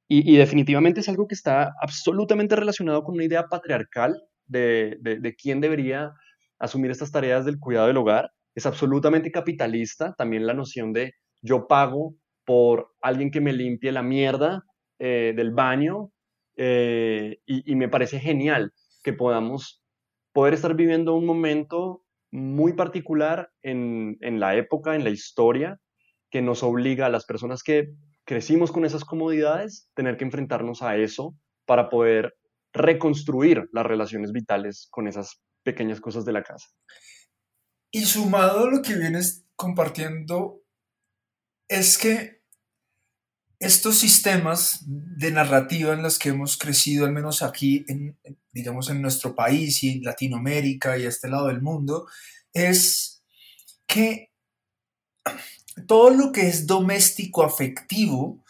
[0.10, 6.14] y, definitivamente es algo que está absolutamente relacionado con una idea patriarcal de, quién debería
[6.60, 8.32] asumir estas tareas del cuidado del hogar.
[8.56, 12.16] Es absolutamente capitalista también la noción de yo pago
[12.46, 14.64] por alguien que me limpie la mierda
[15.00, 16.12] eh, del baño
[16.56, 18.72] eh, y, me parece genial
[19.04, 19.84] que podamos
[20.32, 25.80] poder estar viviendo un momento muy particular en la época, en la historia,
[26.30, 27.94] que nos obliga a las personas que
[28.26, 31.36] crecimos con esas comodidades, tener que enfrentarnos a eso
[31.66, 32.38] para poder
[32.74, 36.68] reconstruir las relaciones vitales con esas pequeñas cosas de la casa.
[37.92, 40.62] Y sumado a lo que vienes compartiendo,
[41.68, 42.42] es que
[43.60, 48.18] estos sistemas de narrativa en los que hemos crecido, al menos aquí, en,
[48.52, 52.08] digamos, en nuestro país y en Latinoamérica y a este lado del mundo,
[52.54, 53.24] es
[53.88, 54.32] que
[55.86, 58.44] todo lo que es doméstico afectivo,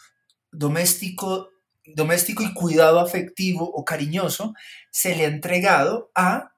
[0.50, 1.50] doméstico,
[1.84, 4.54] doméstico y cuidado afectivo o cariñoso,
[4.90, 6.54] se le ha entregado a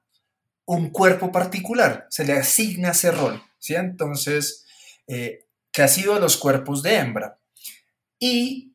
[0.65, 3.75] un cuerpo particular, se le asigna ese rol, ¿sí?
[3.75, 4.65] Entonces,
[5.07, 7.39] eh, que ha sido los cuerpos de hembra.
[8.19, 8.73] Y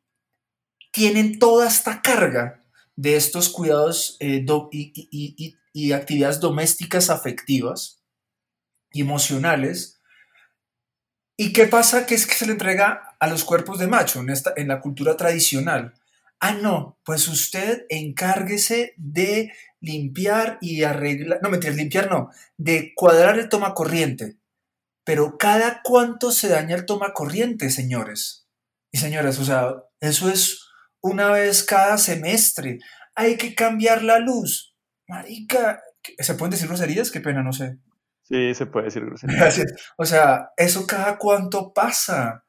[0.91, 2.63] tienen toda esta carga
[2.95, 8.01] de estos cuidados eh, y, actividades domésticas afectivas
[8.91, 9.96] y emocionales.
[11.37, 12.05] ¿Y qué pasa?
[12.05, 14.81] Que es que se le entrega a los cuerpos de macho en, esta, en la
[14.81, 15.93] cultura tradicional.
[16.39, 23.39] Ah, no, pues usted encárguese de limpiar y arreglar, no mentira, limpiar no, de cuadrar
[23.39, 24.37] el toma corriente.
[25.03, 28.47] Pero cada cuánto se daña el toma corriente, señores
[28.91, 30.65] y señoras, o sea, eso es
[31.01, 32.79] una vez cada semestre.
[33.15, 34.75] Hay que cambiar la luz.
[35.07, 35.81] Marica,
[36.17, 37.11] ¿se pueden decir groserías?
[37.11, 37.77] Qué pena, no sé.
[38.27, 39.39] Sí, se puede decir groserías.
[39.39, 39.73] Gracias.
[39.97, 42.43] O sea, eso cada cuánto pasa.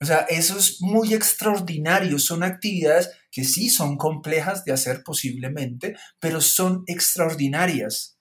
[0.00, 2.18] O sea, eso es muy extraordinario.
[2.18, 8.18] Son actividades que sí son complejas de hacer posiblemente, pero son extraordinarias.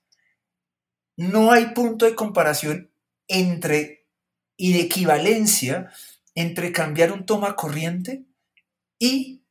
[1.15, 2.91] No hay punto de comparación
[3.28, 4.08] entre
[4.58, 5.91] y de equivalencia
[6.36, 8.26] entre cambiar un toma corriente
[8.99, 9.45] y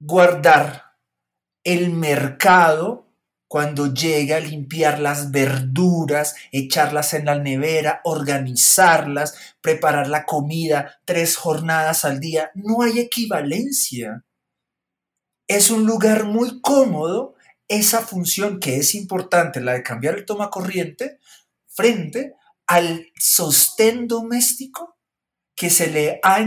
[0.00, 0.96] guardar
[1.62, 3.09] el mercado
[3.50, 11.36] cuando llega a limpiar las verduras, echarlas en la nevera, organizarlas, preparar la comida tres
[11.36, 12.52] jornadas al día.
[12.54, 14.24] No hay equivalencia.
[15.48, 17.34] Es un lugar muy cómodo
[17.66, 21.18] esa función que es importante, la de cambiar el toma corriente,
[21.66, 22.34] frente
[22.68, 24.96] al sostén doméstico
[25.56, 26.38] que se le ha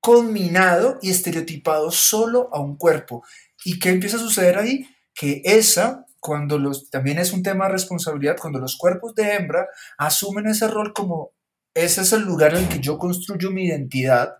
[0.00, 3.22] combinado y estereotipado solo a un cuerpo.
[3.62, 4.88] ¿Y qué empieza a suceder ahí?
[5.16, 9.66] Que esa, cuando los, también es un tema de responsabilidad, cuando los cuerpos de hembra
[9.98, 11.32] asumen ese rol como
[11.74, 14.36] ese es el lugar en el que yo construyo mi identidad,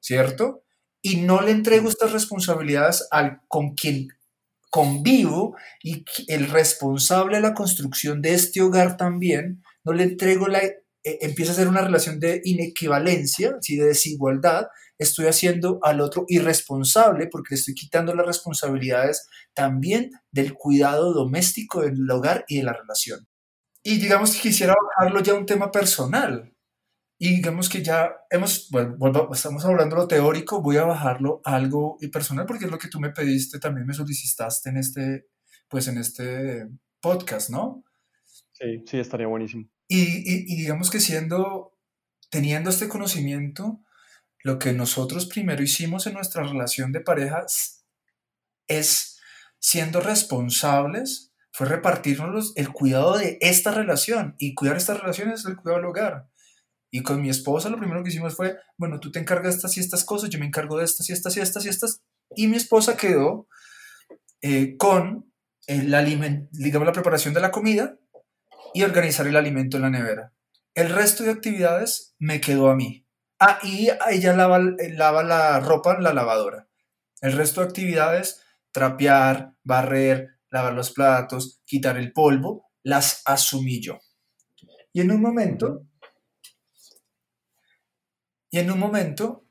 [0.00, 0.62] ¿cierto?
[1.02, 4.08] Y no le entrego estas responsabilidades al con quien
[4.70, 10.60] convivo y el responsable de la construcción de este hogar también, no le entrego la
[11.02, 14.66] eh, empieza a ser una relación de inequivalencia, de desigualdad,
[15.00, 21.80] estoy haciendo al otro irresponsable porque le estoy quitando las responsabilidades también del cuidado doméstico
[21.80, 23.26] del hogar y de la relación.
[23.82, 26.54] Y digamos que quisiera bajarlo ya a un tema personal.
[27.18, 31.56] Y digamos que ya hemos, bueno, estamos hablando de lo teórico, voy a bajarlo a
[31.56, 35.26] algo personal porque es lo que tú me pediste, también me solicitaste en este,
[35.68, 36.66] pues en este
[37.00, 37.84] podcast, ¿no?
[38.52, 39.68] Sí, sí, estaría buenísimo.
[39.86, 41.76] Y, digamos que siendo,
[42.30, 43.80] teniendo este conocimiento,
[44.42, 47.84] lo que nosotros primero hicimos en nuestra relación de parejas
[48.68, 49.20] es,
[49.58, 54.36] siendo responsables, fue repartirnos el cuidado de esta relación.
[54.38, 56.28] Y cuidar esta relación es el cuidado del hogar.
[56.90, 59.76] Y con mi esposa lo primero que hicimos fue, bueno, tú te encargas de estas
[59.76, 62.02] y estas cosas, yo me encargo de estas y estas y estas y estas.
[62.34, 63.46] Y mi esposa quedó
[64.40, 65.32] eh, con
[65.66, 67.96] el digamos, la preparación de la comida
[68.74, 70.32] y organizar el alimento en la nevera.
[70.74, 73.06] El resto de actividades me quedó a mí.
[73.40, 76.68] Ah, y ella lava, lava la ropa en la lavadora.
[77.22, 83.98] El resto de actividades, trapear, barrer, lavar los platos, quitar el polvo, las asumí yo.
[84.92, 85.86] Y en un momento,
[88.50, 89.46] y en un momento,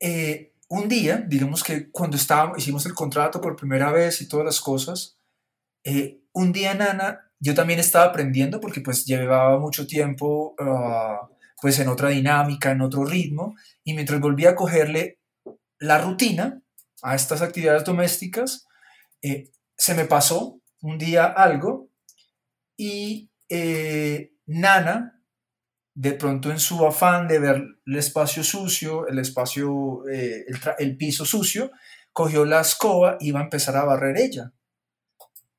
[0.00, 4.46] eh, un día, digamos que cuando estábamos, hicimos el contrato por primera vez y todas
[4.46, 5.18] las cosas,
[5.84, 11.28] eh, un día Nana yo también estaba aprendiendo porque pues llevaba mucho tiempo ah,
[11.60, 13.54] pues en otra dinámica, en otro ritmo,
[13.84, 15.18] y mientras volvía a cogerle
[15.78, 16.62] la rutina
[17.02, 18.66] a estas actividades domésticas,
[19.22, 21.90] eh, se me pasó un día algo
[22.76, 25.22] y eh, Nana,
[25.94, 30.96] de pronto en su afán de ver el espacio sucio, el espacio, eh, el, el
[30.96, 31.70] piso sucio,
[32.12, 34.52] cogió la escoba y iba a empezar a barrer ella.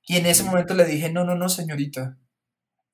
[0.04, 2.18] Y en ese momento le dije, no, no, no, señorita,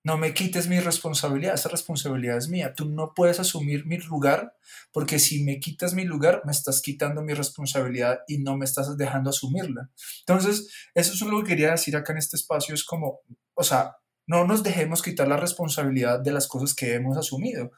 [0.03, 2.73] no me quites mi responsabilidad, esa responsabilidad es mía.
[2.73, 4.55] Tú no puedes asumir mi lugar
[4.91, 8.95] porque si me quitas mi lugar, me estás quitando mi responsabilidad y no me estás
[8.97, 9.89] dejando asumirla.
[10.19, 13.19] Entonces, eso es lo que quería decir acá en este espacio, es como,
[13.53, 17.71] o sea, no nos dejemos quitar la responsabilidad de las cosas que hemos asumido,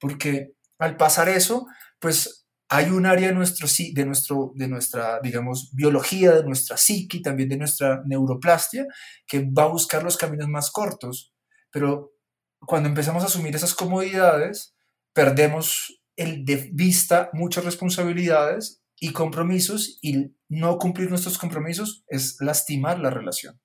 [0.00, 1.66] porque al pasar eso,
[1.98, 7.20] pues hay un área de, nuestro, de, nuestro, de nuestra, digamos, biología, de nuestra psique,
[7.20, 8.86] también de nuestra neuroplastia,
[9.26, 11.32] que va a buscar los caminos más cortos.
[11.76, 12.14] Pero
[12.60, 14.74] cuando empezamos a asumir esas comodidades,
[15.12, 22.98] perdemos el de vista muchas responsabilidades y compromisos y no cumplir nuestros compromisos es lastimar
[22.98, 23.60] la relación.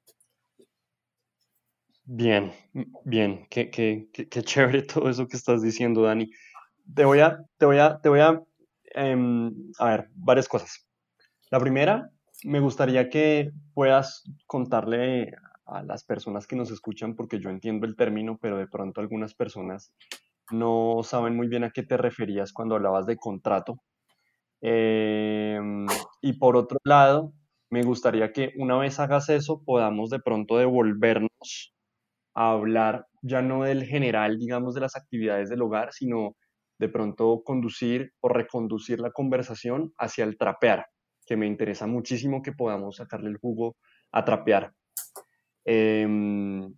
[2.04, 2.52] Bien,
[3.06, 6.30] bien, qué, qué, qué, chévere todo eso que estás diciendo, Dani.
[6.94, 8.44] Te voy a, te voy a, te voy a,
[8.94, 10.86] em, a ver, varias cosas.
[11.50, 12.12] La primera,
[12.44, 15.32] me gustaría que puedas contarle
[15.66, 19.34] a las personas que nos escuchan, porque yo entiendo el término, pero de pronto algunas
[19.34, 19.94] personas
[20.52, 23.82] no saben muy bien a qué te referías cuando hablabas de contrato.
[24.62, 25.88] Em,
[26.22, 27.34] y por otro lado,
[27.70, 31.74] me gustaría que una vez hagas eso, podamos de pronto devolvernos
[32.34, 36.36] a hablar ya no del general, digamos, de las actividades del hogar, sino
[36.80, 40.86] de pronto conducir o reconducir la conversación hacia el trapear,
[41.26, 43.78] que me interesa muchísimo que podamos sacarle el jugo
[44.12, 44.74] a trapear.
[45.66, 46.74] Em,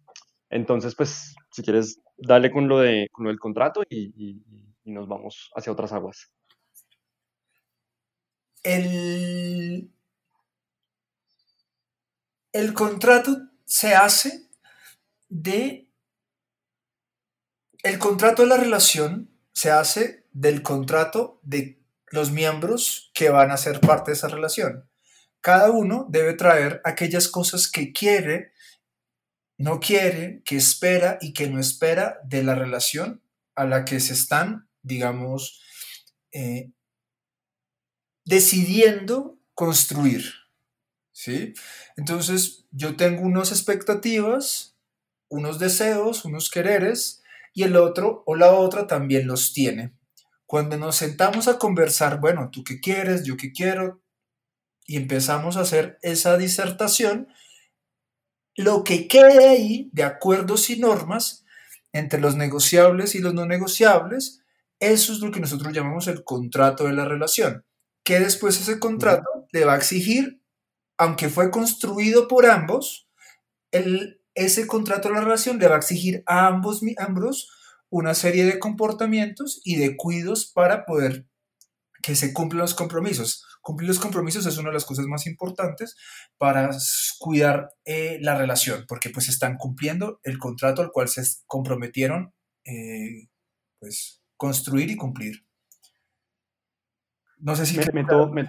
[0.50, 4.42] entonces, pues, si quieres, dale con lo, de, con lo del contrato y,
[4.86, 6.30] nos vamos hacia otras aguas.
[8.64, 9.90] El,
[12.52, 14.50] el contrato se hace
[15.30, 15.90] de...
[17.82, 23.58] El contrato de la relación se hace del contrato de los miembros que van a
[23.58, 24.88] ser parte de esa relación.
[25.42, 28.53] Cada uno debe traer aquellas cosas que quiere,
[29.64, 33.22] no quiere, que espera y que no espera de la relación
[33.56, 35.62] a la que se están, digamos,
[36.32, 36.72] eh,
[38.26, 40.34] decidiendo construir.
[41.12, 41.54] ¿Sí?
[41.96, 44.74] Entonces, yo tengo unas expectativas
[45.34, 47.24] unos deseos, unos quereres,
[47.56, 49.94] y el otro o la otra también los tiene.
[50.46, 54.04] Cuando nos sentamos a conversar, bueno, tú qué quieres, yo qué quiero,
[54.86, 57.28] y empezamos a hacer esa disertación,
[58.56, 61.46] lo que quede ahí de acuerdos y normas
[61.92, 64.42] entre los negociables y los no negociables,
[64.80, 67.66] eso es lo que nosotros llamamos el contrato de la relación,
[68.04, 70.42] que después ese contrato le va a exigir,
[70.98, 73.08] aunque fue construido por ambos,
[73.72, 77.52] el ese contrato de la relación le va a exigir a ambos miembros
[77.90, 81.28] una serie de comportamientos y de cuidos para poder
[82.02, 83.46] que se cumplan los compromisos.
[83.64, 85.96] Cumplir los compromisos es una de las cosas más importantes
[86.38, 86.70] para
[87.18, 92.34] cuidar eh, la relación, porque pues están cumpliendo el contrato al cual se comprometieron
[92.66, 93.30] eh,
[93.80, 95.46] pues construir y cumplir.
[97.38, 97.78] No sé si...
[97.78, 98.44] Me, me,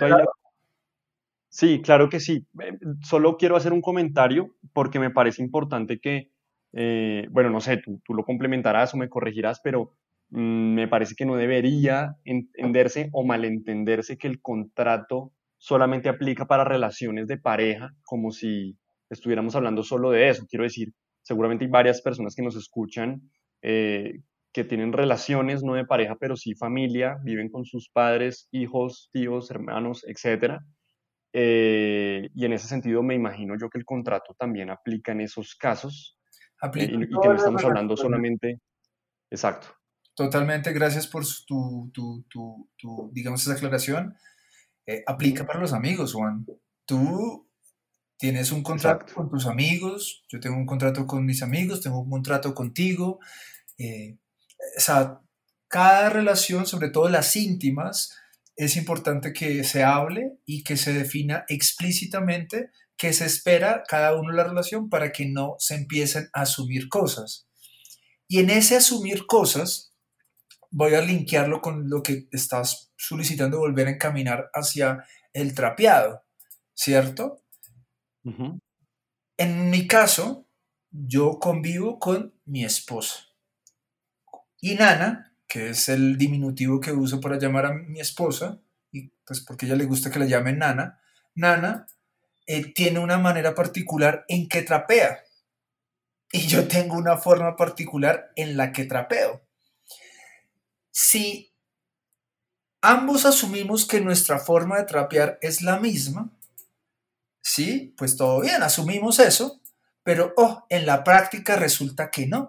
[1.48, 2.48] Sí, claro que sí.
[2.60, 6.32] Eh, solo quiero hacer un comentario porque me parece importante que,
[6.72, 9.92] eh, bueno, no sé, tú, tú, lo complementarás o me corregirás, pero
[10.36, 17.26] me parece que no debería entenderse o malentenderse que el contrato solamente aplica para relaciones
[17.26, 18.76] de pareja, como si
[19.08, 20.46] estuviéramos hablando solo de eso.
[20.48, 23.30] Quiero decir, seguramente hay varias personas que nos escuchan
[23.62, 24.20] eh,
[24.52, 29.50] que tienen relaciones no de pareja, pero sí familia, viven con sus padres, hijos, tíos,
[29.50, 30.64] hermanos, etcétera
[31.36, 35.56] eh, y en ese sentido me imagino yo que el contrato también aplica en esos
[35.56, 36.16] casos
[36.62, 38.60] eh, y, que no estamos hablando solamente...
[39.30, 39.66] Exacto.
[40.14, 44.16] Totalmente, gracias por tu, tu, tu, tu digamos, esa aclaración.
[44.86, 46.46] Eh, aplica para los amigos, Juan.
[46.84, 47.48] Tú
[48.16, 52.10] tienes un contrato con tus amigos, yo tengo un contrato con mis amigos, tengo un
[52.10, 53.18] contrato contigo.
[53.78, 55.20] o sea,
[55.68, 58.14] cada relación, sobre todo las íntimas,
[58.56, 64.30] es importante que se hable y que se defina explícitamente qué se espera cada uno
[64.30, 67.48] de la relación para que no se empiecen a asumir cosas.
[68.28, 69.93] Y en ese asumir cosas,
[70.74, 76.24] voy a linkearlo con lo que estás solicitando volver a encaminar hacia el trapeado,
[76.74, 77.42] ¿cierto?
[79.36, 80.48] En mi caso,
[80.90, 83.20] yo convivo con mi esposa.
[84.60, 88.60] Y Nana que es el diminutivo que uso para llamar a mi esposa,
[88.90, 91.00] y pues porque a ella le gusta que la llamen Nana,
[91.36, 91.86] Nana
[92.44, 95.20] eh, tiene una manera particular en que trapea.
[96.32, 99.43] Y yo tengo una forma particular en la que trapeo.
[100.96, 101.52] Si
[102.80, 106.30] ambos asumimos que nuestra forma de trapear es la misma,
[107.42, 109.60] sí, pues todo bien, asumimos eso,
[110.04, 112.48] pero oh, en la práctica resulta que no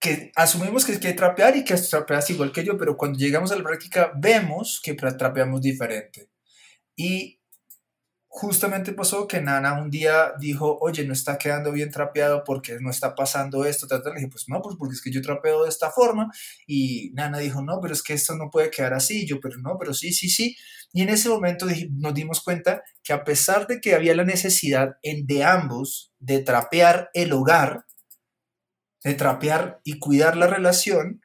[0.00, 3.56] que asumimos que quiere trapear y que trapeas igual que yo, pero cuando llegamos a
[3.56, 6.30] la práctica vemos que trapeamos diferente.
[6.96, 7.39] Y
[8.32, 12.88] justamente pasó que Nana un día dijo, oye, no está quedando bien trapeado porque no
[12.88, 15.90] está pasando esto, Le dije, pues no, pues porque es que yo trapeo de esta
[15.90, 16.30] forma.
[16.64, 19.26] Y Nana dijo, no, pero es que esto no puede quedar así.
[19.26, 20.56] yo, pero no, pero sí, sí, sí.
[20.92, 21.66] Y en ese momento
[21.98, 26.38] nos dimos cuenta que a pesar de que había la necesidad en, de ambos de
[26.38, 27.84] trapear el hogar,
[29.02, 31.20] de trapear y cuidar la relación,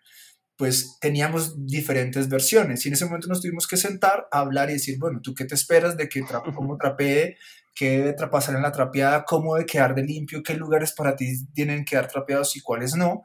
[0.57, 4.73] pues teníamos diferentes versiones y en ese momento nos tuvimos que sentar a hablar y
[4.73, 7.35] decir, bueno, ¿tú qué te esperas de que tra cómo trapee,
[7.73, 11.45] qué debe pasar en la trapeada, cómo debe quedar de limpio, qué lugares para ti
[11.53, 13.23] tienen que quedar trapeados y cuáles no?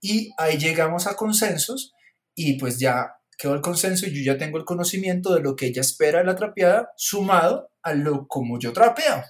[0.00, 1.92] Y ahí llegamos a consensos
[2.34, 5.66] y pues ya quedó el consenso y yo ya tengo el conocimiento de lo que
[5.66, 9.22] ella espera de la trapeada sumado a lo como yo trapeo.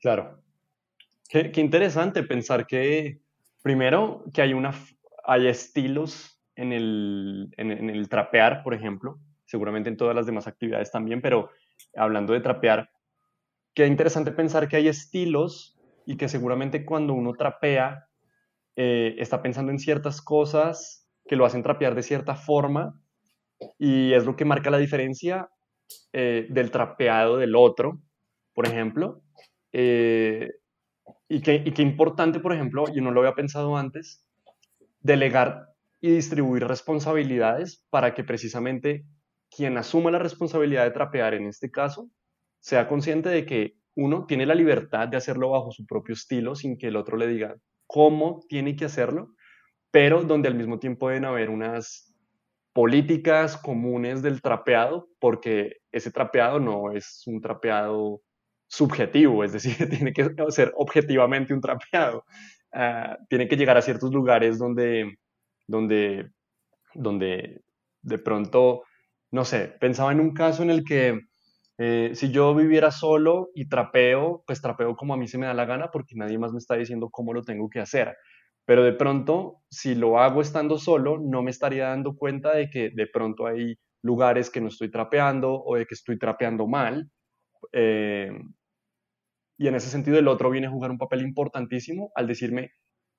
[0.00, 0.42] Claro.
[1.28, 3.20] Qué, qué interesante pensar que,
[3.62, 4.72] primero, que hay una
[5.26, 10.90] hay estilos en el, en, el trapear, por ejemplo, seguramente en todas las demás actividades
[10.90, 11.50] también, pero
[11.96, 12.90] hablando de trapear,
[13.74, 18.06] qué interesante pensar que hay estilos y que seguramente cuando uno trapea
[18.76, 23.00] eh, está pensando en ciertas cosas que lo hacen trapear de cierta forma
[23.78, 25.48] y es lo que marca la diferencia
[26.12, 28.00] eh, del trapeado del otro,
[28.52, 29.22] por ejemplo.
[29.72, 30.50] Eh,
[31.28, 34.23] y, qué, y qué importante, por ejemplo, y no lo había pensado antes,
[35.04, 35.68] delegar
[36.00, 39.04] y distribuir responsabilidades para que precisamente
[39.54, 42.10] quien asuma la responsabilidad de trapear en este caso
[42.58, 46.76] sea consciente de que uno tiene la libertad de hacerlo bajo su propio estilo sin
[46.78, 47.54] que el otro le diga
[47.86, 49.34] cómo tiene que hacerlo,
[49.90, 52.12] pero donde al mismo tiempo deben haber unas
[52.72, 58.22] políticas comunes del trapeado, porque ese trapeado no es un trapeado
[58.66, 62.24] subjetivo, es decir, tiene que ser objetivamente un trapeado.
[62.74, 65.18] Ah, tiene que llegar a ciertos lugares donde,
[65.66, 66.30] donde,
[66.94, 67.62] donde
[68.02, 68.82] de pronto,
[69.30, 71.20] no sé, pensaba en un caso en el que
[71.78, 75.54] eh, si yo viviera solo y trapeo, pues trapeo como a mí se me da
[75.54, 78.16] la gana porque nadie más me está diciendo cómo lo tengo que hacer.
[78.66, 82.90] Pero de pronto, si lo hago estando solo, no me estaría dando cuenta de que
[82.90, 87.10] de pronto hay lugares que no estoy trapeando o de que estoy trapeando mal.
[87.72, 88.30] Eh,
[89.56, 92.72] y en ese sentido el otro viene a jugar un papel importantísimo al decirme,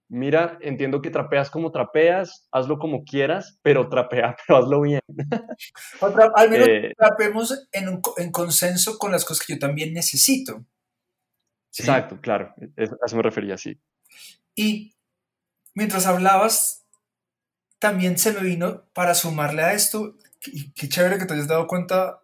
[0.09, 5.01] mira, entiendo que trapeas como trapeas, hazlo como quieras, pero trapea, pero hazlo bien.
[6.35, 10.65] al menos eh, trapemos en, en, consenso con las cosas que yo también necesito.
[11.77, 13.77] Exacto, claro, a eso me refería, sí.
[14.55, 14.95] Y
[15.73, 16.85] mientras hablabas,
[17.79, 20.15] también se me vino para sumarle a esto,
[20.45, 22.21] y qué chévere que te hayas dado cuenta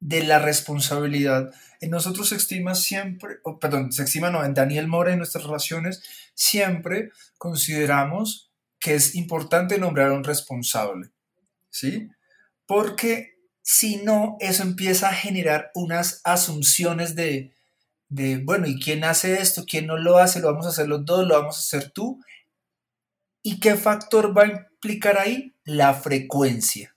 [0.00, 1.52] de la responsabilidad.
[1.82, 6.00] En nosotros se estima siempre, perdón, se estima no, en Daniel Mora en nuestras relaciones,
[6.32, 11.10] siempre consideramos que es importante nombrar a un responsable,
[11.70, 12.08] ¿sí?
[12.66, 17.52] Porque si no, eso empieza a generar unas asunciones de,
[18.08, 19.64] de, bueno, ¿y quién hace esto?
[19.66, 20.38] ¿Quién no lo hace?
[20.38, 21.26] ¿Lo vamos a hacer los dos?
[21.26, 22.22] ¿Lo vamos a hacer tú?
[23.42, 25.52] ¿Y qué factor va a implicar ahí?
[25.64, 26.96] La frecuencia.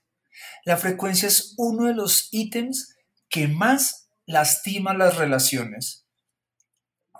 [0.64, 2.94] La frecuencia es uno de los ítems
[3.28, 6.06] que más lastima las relaciones.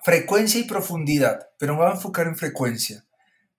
[0.03, 3.07] Frecuencia y profundidad, pero me voy a enfocar en frecuencia.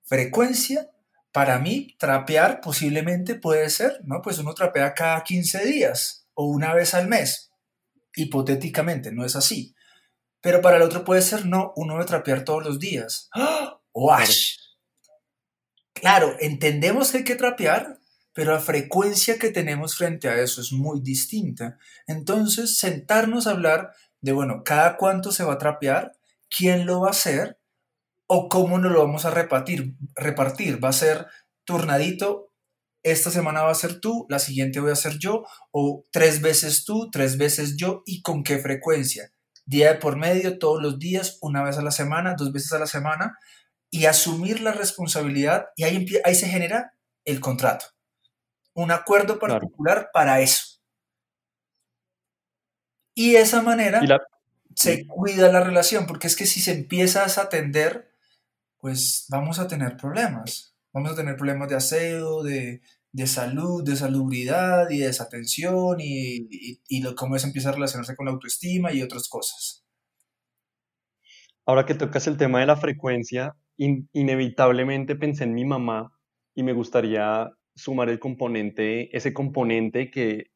[0.03, 0.89] Frecuencia,
[1.31, 4.21] para mí, trapear posiblemente puede ser, ¿no?
[4.21, 7.51] Pues uno trapea cada 15 días o una vez al mes.
[8.15, 9.75] Hipotéticamente, no es así.
[10.41, 13.29] Pero para el otro puede ser, no, uno debe trapear todos los días.
[13.33, 13.79] ¡Ah!
[15.93, 17.96] Claro, entendemos que hay que trapear,
[18.37, 21.79] pero la frecuencia que tenemos frente a eso es muy distinta.
[22.05, 26.11] Entonces, sentarnos a hablar de, bueno, cada cuánto se va a trapear,
[26.47, 27.57] quién lo va a hacer
[28.27, 29.95] o cómo nos lo vamos a repartir.
[30.13, 30.83] repartir.
[30.83, 31.25] Va a ser
[31.63, 32.53] turnadito,
[33.01, 36.85] esta semana va a ser tú, la siguiente voy a ser yo, o tres veces
[36.85, 39.31] tú, tres veces yo, y con qué frecuencia.
[39.65, 42.77] Día de por medio, todos los días, una vez a la semana, dos veces a
[42.77, 43.35] la semana,
[43.89, 46.93] y asumir la responsabilidad, y ahí, ahí se genera
[47.25, 47.96] el contrato
[48.77, 50.79] un acuerdo particular para eso.
[53.15, 54.01] Y de esa manera
[54.75, 58.11] se cuida la relación, porque es que si se empieza a atender,
[58.77, 60.75] pues vamos a tener problemas.
[60.93, 62.81] Vamos a tener problemas de aseo, de,
[63.25, 66.47] salud, de salubridad y de desatención y,
[66.87, 69.83] y, cómo se empieza a relacionarse con la autoestima y otras cosas.
[71.65, 76.11] Ahora que tocas el tema de la frecuencia, inevitablemente pensé en mi mamá
[76.53, 80.47] y me gustaría sumar el componente, ese componente que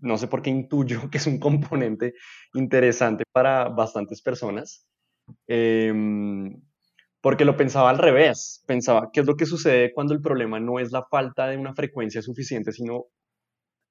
[0.00, 2.14] no sé por qué intuyo que es un componente
[2.54, 4.86] interesante para bastantes personas,
[5.48, 6.62] em,
[7.20, 10.78] porque lo pensaba al revés, pensaba, ¿qué es lo que sucede cuando el problema no
[10.78, 13.06] es la falta de una frecuencia suficiente, sino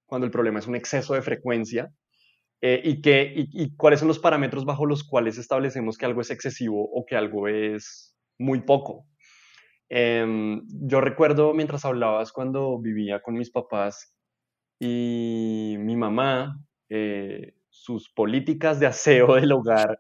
[0.08, 1.92] cuando el problema es un exceso de frecuencia?
[2.62, 6.32] eh, y, qué, y, cuáles son los parámetros bajo los cuales establecemos que algo es
[6.32, 9.06] excesivo o que algo es muy poco.
[9.90, 14.14] Em, yo recuerdo mientras hablabas cuando vivía con mis papás
[14.80, 16.60] y mi mamá,
[16.90, 20.00] eh, sus políticas de aseo del hogar,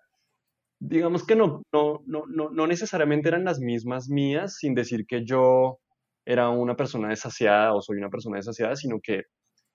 [0.79, 5.79] digamos que no, no, no, no necesariamente eran las mismas mías, sin decir que yo
[6.25, 9.23] era una persona desasiada o soy una persona desasiada, sino que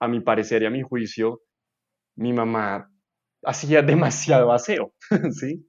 [0.01, 1.43] a mi parecer y a mi juicio,
[2.17, 2.91] mi mamá
[3.45, 3.83] hacía
[4.45, 4.95] demasiado aseo,
[5.33, 5.67] ¿sí?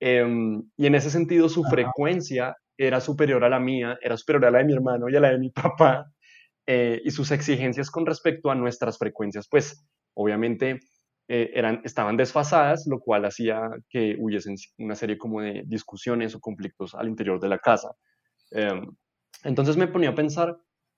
[0.00, 2.56] Em, y en ese sentido su frecuencia
[2.86, 5.30] era superior a la mía, era superior a la de mi hermano y a la
[5.30, 6.10] de mi papá,
[6.66, 10.80] eh, y sus exigencias con respecto a nuestras frecuencias, pues obviamente
[11.28, 16.40] eh, eran, estaban desfasadas, lo cual hacía que hubiesen una serie como de discusiones o
[16.40, 17.90] conflictos al interior de la casa.
[18.50, 18.84] Em,
[19.44, 20.56] entonces me ponía a pensar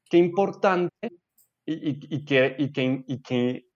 [0.09, 0.91] qué importante
[1.67, 3.67] y, y, qué, y, qué,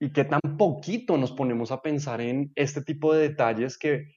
[0.00, 4.16] y qué tan poquito nos ponemos a pensar en este tipo de detalles que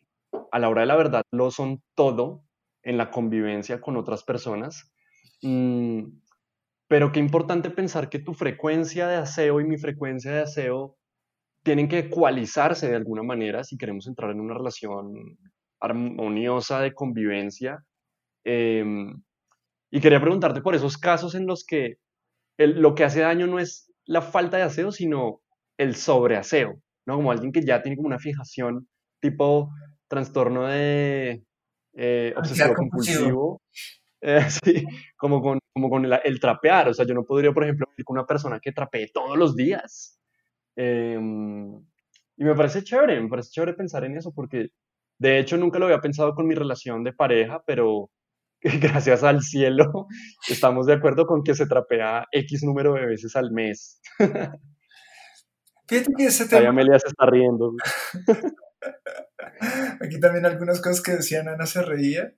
[0.51, 2.43] a la hora de la verdad lo son todo
[2.84, 4.92] en la convivencia con otras personas.
[5.42, 6.04] Mm,
[6.88, 10.98] pero qué importante pensar que tu frecuencia de aseo y mi frecuencia de aseo
[11.64, 15.38] tienen que ecualizarse de alguna manera si queremos entrar en una relación
[15.80, 17.84] armoniosa de convivencia.
[18.44, 19.24] Em,
[19.92, 21.98] y quería preguntarte por esos casos en los que
[22.58, 25.42] lo que hace daño no es la falta de aseo, sino
[25.78, 26.76] el sobreaseo,
[27.06, 27.16] ¿no?
[27.16, 28.88] Como alguien que ya tiene como una fijación
[29.22, 29.72] tipo
[30.08, 31.44] trastorno de
[31.94, 33.62] eh, obsesivo compulsivo,
[34.22, 34.86] eh, sí,
[35.18, 38.18] como con, como con el, trapear, o sea, yo no podría, por ejemplo, ir con
[38.18, 40.20] una persona que trapee todos los días.
[40.76, 41.76] Em,
[42.38, 44.70] y me parece chévere, me parece chévere pensar en eso, porque
[45.20, 48.10] de hecho nunca lo había pensado con mi relación de pareja, pero
[48.62, 50.08] gracias al cielo
[50.50, 54.02] estamos de acuerdo con que se trapea X número de veces al mes.
[55.88, 56.70] Fíjate que ese tema...
[56.70, 57.74] Amelia se está riendo.
[60.04, 62.36] Aquí también algunas cosas que decían Ana se reía.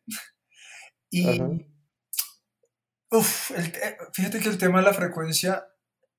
[1.09, 1.41] Y...
[3.11, 5.65] Uf, eh, fíjate que el tema de la frecuencia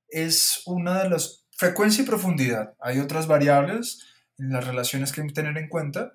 [0.09, 1.47] es una de las...
[1.57, 2.75] Frecuencia y profundidad.
[2.79, 4.05] Hay otras variables
[4.37, 6.13] en las relaciones que hay que tener en cuenta,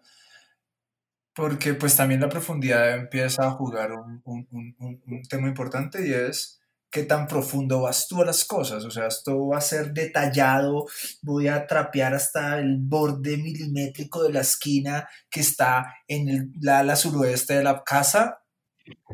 [1.35, 6.13] porque pues también la profundidad empieza a jugar un, un, un, un tema importante y
[6.13, 6.62] es
[6.93, 8.85] qué tan profundo vas tú a las cosas.
[8.85, 10.87] O sea, esto va a ser detallado,
[11.23, 16.95] voy a trapear hasta el borde milimétrico de la esquina que está en el la
[16.95, 18.43] suroeste de la casa.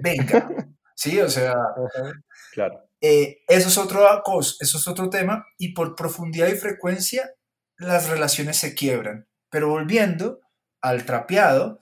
[0.03, 0.49] Venga,
[0.95, 1.55] sí, o sea,
[2.53, 2.85] claro.
[3.01, 7.31] Eh, eso es otro cosa, eso es otro tema y por profundidad y frecuencia
[7.76, 9.29] las relaciones se quiebran.
[9.51, 10.41] Pero volviendo
[10.81, 11.79] al trapeado,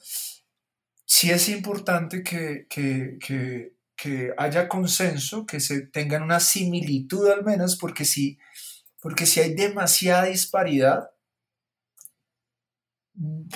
[1.07, 7.45] sí es importante que, que, que que haya consenso, que se tengan una similitud al
[7.45, 8.39] menos, porque si,
[9.01, 11.11] porque si hay demasiada disparidad,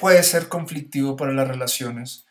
[0.00, 2.26] puede ser conflictivo para las relaciones.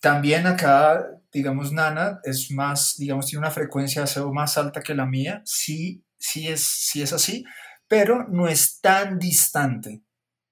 [0.00, 4.94] También acá, digamos, Nana es más, digamos, tiene una frecuencia de aseo más alta que
[4.94, 7.44] la mía, sí, sí es, sí es así,
[7.88, 10.02] pero no es tan distante,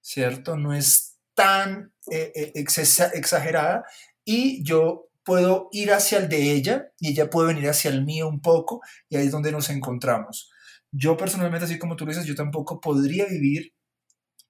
[0.01, 0.57] ¿cierto?
[0.57, 3.83] No es tan eh, eh, exagerada
[4.23, 8.27] y yo puedo ir hacia el de ella y ella puede venir hacia el mío
[8.27, 10.51] un poco y ahí es donde nos encontramos.
[10.91, 13.73] Yo personalmente, así como tú dices, yo tampoco podría vivir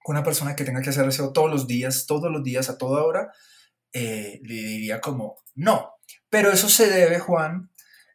[0.02, 2.76] con una persona que tenga que hacer eso todos los días, todos los días, a
[2.76, 3.32] toda hora.
[3.92, 5.94] Eh, le diría como, no.
[6.28, 7.70] Pero eso se debe, Juan,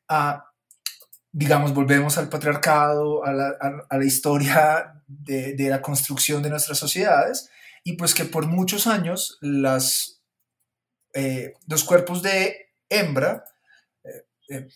[0.08, 0.46] a,
[1.32, 3.56] digamos, volvemos al patriarcado, a la,
[3.90, 7.50] a, la historia de, de la construcción de nuestras sociedades
[7.84, 10.19] y pues que por muchos años las
[11.14, 13.44] eh, los cuerpos de hembra,
[14.04, 14.68] eh, eh,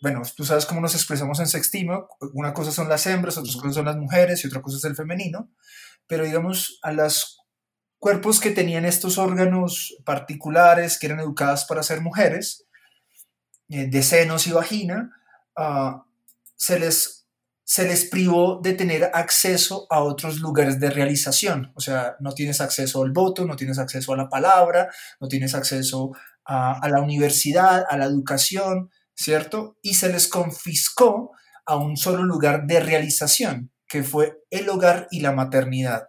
[0.00, 3.74] bueno, tú sabes cómo nos expresamos en sextima, una cosa son las hembras, otras cosas
[3.74, 5.50] son las mujeres y otra cosa es el femenino,
[6.06, 7.40] pero digamos, a los
[7.98, 12.66] cuerpos que tenían estos órganos particulares, que eran educadas para ser mujeres,
[13.68, 15.16] de senos y vagina,
[15.56, 16.04] ah,
[16.56, 17.21] se les
[17.72, 21.72] se les privó de tener acceso a otros lugares de realización.
[21.74, 24.92] O sea, no tienes acceso al voto, no tienes acceso a la palabra,
[25.22, 26.12] no tienes acceso
[26.44, 29.78] a, la universidad, a la educación, ¿cierto?
[29.80, 31.30] Y se les confiscó
[31.64, 36.08] a un solo lugar de realización, que fue el hogar y la maternidad.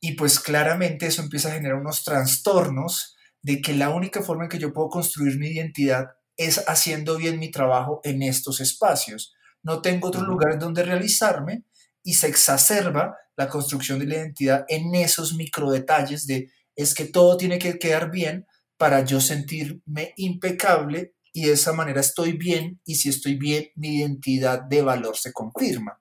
[0.00, 4.50] Y pues claramente eso empieza a generar unos trastornos de que la única forma en
[4.50, 9.82] que yo puedo construir mi identidad es haciendo bien mi trabajo en estos espacios no
[9.82, 11.64] tengo otro lugar donde realizarme
[12.02, 17.06] y se exacerba la construcción de la identidad en esos micro detalles de es que
[17.06, 18.46] todo tiene que quedar bien
[18.76, 23.98] para yo sentirme impecable y de esa manera estoy bien y si estoy bien mi
[23.98, 26.00] identidad de valor se confirma.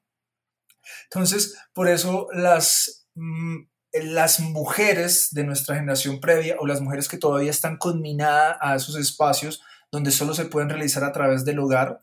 [1.06, 3.58] Entonces, por eso las mm,
[4.04, 8.96] las mujeres de nuestra generación previa o las mujeres que todavía están conminadas a esos
[8.96, 12.00] espacios donde solo se pueden realizar a través del hogar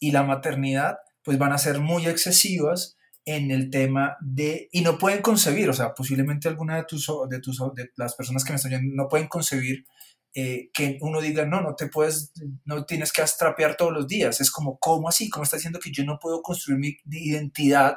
[0.00, 4.98] y la maternidad, pues van a ser muy excesivas en el tema de, y no
[4.98, 8.56] pueden concebir, o sea, posiblemente alguna de tus, de tus, de las personas que me
[8.56, 9.84] están oyendo no pueden concebir
[10.32, 12.32] eh, que uno diga, no, no te puedes,
[12.64, 14.40] no tienes que astrapear todos los días.
[14.40, 15.28] Es como, ¿cómo así?
[15.28, 17.96] ¿Cómo está diciendo que yo no puedo construir mi identidad?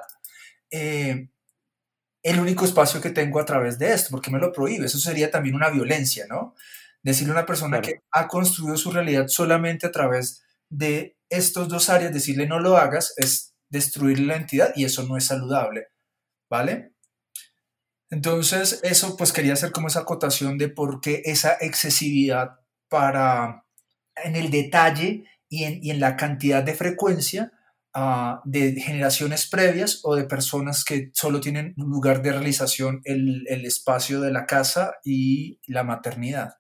[0.72, 1.30] Eh,
[2.24, 4.86] el único espacio que tengo a través de esto, porque me lo prohíbe.
[4.86, 6.56] Eso sería también una violencia, ¿no?
[7.04, 11.90] Decirle a una persona que ha construido su realidad solamente a través de estos dos
[11.90, 15.88] áreas, decirle no lo hagas, es destruir la entidad y eso no es saludable,
[16.50, 16.94] ¿vale?
[18.10, 23.66] Entonces, eso pues quería hacer como esa acotación de por qué esa excesividad para
[24.24, 27.52] en el detalle y en, la cantidad de frecuencia
[27.94, 33.66] ah, de generaciones previas o de personas que solo tienen lugar de realización el, el
[33.66, 36.56] espacio de la casa y la maternidad.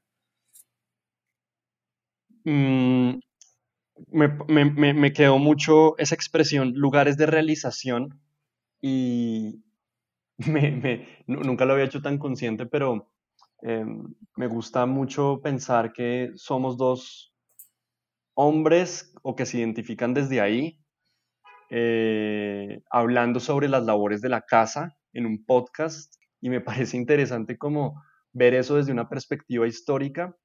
[2.45, 3.19] Mm,
[4.11, 8.19] me, me, quedó mucho esa expresión, lugares de realización,
[8.81, 9.63] y
[10.37, 13.11] me, nunca lo había hecho tan consciente, pero
[13.61, 17.33] em, me gusta mucho pensar que somos dos
[18.35, 20.79] hombres o que se identifican desde ahí,
[21.69, 27.57] eh, hablando sobre las labores de la casa en un podcast, y me parece interesante
[27.57, 28.01] como
[28.33, 30.35] ver eso desde una perspectiva histórica,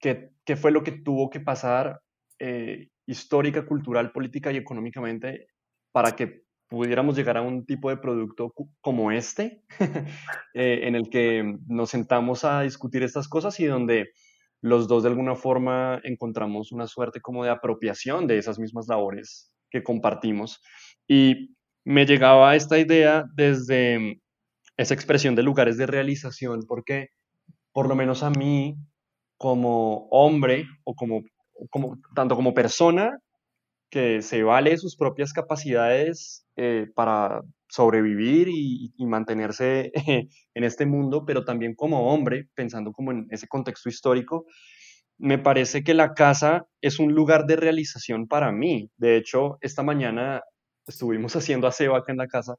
[0.00, 2.00] qué, qué fue lo que tuvo que pasar
[2.38, 5.48] eh, histórica, cultural, política y económicamente
[5.92, 9.62] para que pudiéramos llegar a un tipo de producto como este,
[10.54, 14.10] eh, en el que nos sentamos a discutir estas cosas y donde
[14.60, 19.52] los dos de alguna forma encontramos una suerte como de apropiación de esas mismas labores
[19.70, 20.62] que compartimos.
[21.06, 24.20] Y me llegaba esta idea desde
[24.76, 27.08] esa expresión de lugares de realización, porque
[27.72, 28.76] por lo menos a mí,
[29.38, 31.22] como hombre o como
[31.70, 33.18] como, tanto como persona
[33.90, 39.90] que se vale sus propias capacidades eh, para sobrevivir y, mantenerse
[40.54, 44.46] en este mundo, pero también como hombre, pensando como en ese contexto histórico,
[45.18, 48.90] me parece que la casa es un lugar de realización para mí.
[48.96, 50.42] De hecho, esta mañana
[50.86, 52.56] estuvimos haciendo aseo acá en la casa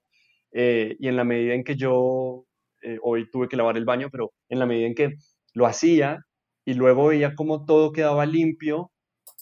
[0.52, 2.46] eh, y en la medida en que yo,
[2.82, 5.14] eh, hoy tuve que lavar el baño, pero en la medida en que
[5.54, 6.26] lo hacía,
[6.70, 8.92] y luego veía cómo todo quedaba limpio,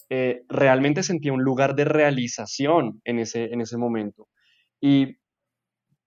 [0.08, 4.28] eh, realmente sentía un lugar de realización en ese, en ese momento.
[4.80, 5.18] Y,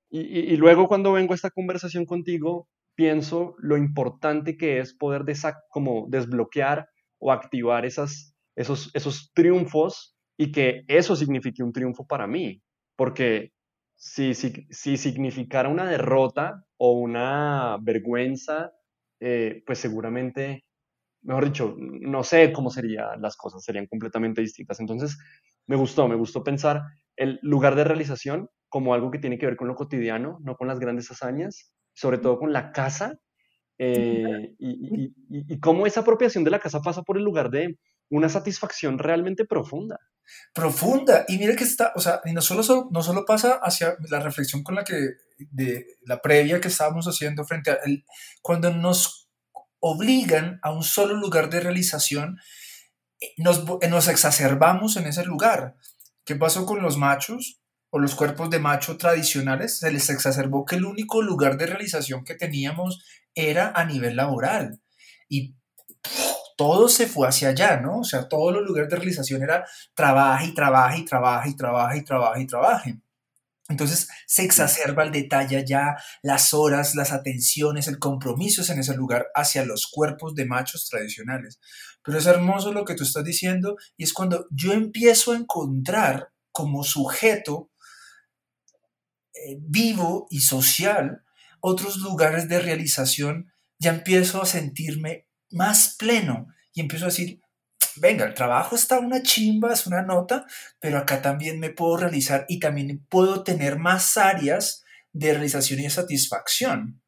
[0.09, 5.24] y, luego cuando vengo a esta conversación contigo, pienso lo importante que es poder
[5.69, 6.88] como desbloquear
[7.19, 12.63] o activar esas, esos, esos triunfos y que eso signifique un triunfo para mí,
[12.95, 13.51] porque
[13.95, 18.72] si, si, si significara una derrota o una vergüenza,
[19.19, 20.63] eh, pues seguramente
[21.22, 24.80] mejor dicho, no sé cómo serían las cosas, serían completamente distintas.
[24.80, 25.17] Entonces,
[25.67, 26.82] me gustó, me gustó pensar
[27.15, 30.67] el lugar de realización como algo que tiene que ver con lo cotidiano, no con
[30.67, 33.19] las grandes hazañas, sobre todo con la casa,
[33.78, 38.30] eh, y, y, cómo esa apropiación de la casa pasa por el lugar de una
[38.30, 39.99] satisfacción realmente profunda.
[40.53, 44.19] Profunda, y mire que está, o sea, y no solo, no solo pasa hacia la
[44.19, 48.05] reflexión con la que, de la previa que estábamos haciendo frente a, el,
[48.41, 49.30] cuando nos
[49.82, 52.39] obligan a un solo lugar de realización,
[53.19, 55.75] eh, nos, eh, nos exacerbamos en ese lugar.
[56.23, 59.79] ¿Qué pasó con los machos o los cuerpos de macho tradicionales?
[59.79, 63.03] Se les exacerbó que el único lugar de realización que teníamos
[63.36, 64.79] era a nivel laboral.
[65.27, 65.55] Y
[66.57, 67.99] todo se fue hacia allá, ¿no?
[67.99, 69.65] O sea, todos los lugares de realización era
[69.95, 72.91] trabaja y trabaja y trabaja y trabaja y trabaja y trabaja.
[73.72, 78.95] Entonces se exacerba el detalle ya, las horas, las atenciones, el compromiso es en ese
[78.95, 81.59] lugar hacia los cuerpos de machos tradicionales.
[82.03, 86.30] Pero es hermoso lo que tú estás diciendo y es cuando yo empiezo a encontrar
[86.51, 87.72] como sujeto
[89.34, 91.24] eh, vivo y social
[91.61, 97.41] otros lugares de realización, ya empiezo a sentirme más pleno y empiezo a decir,
[97.98, 100.46] venga, el trabajo está una chimba, es una nota,
[100.80, 104.84] pero acá también me puedo realizar y también puedo tener más áreas
[105.14, 107.02] de realización y de satisfacción.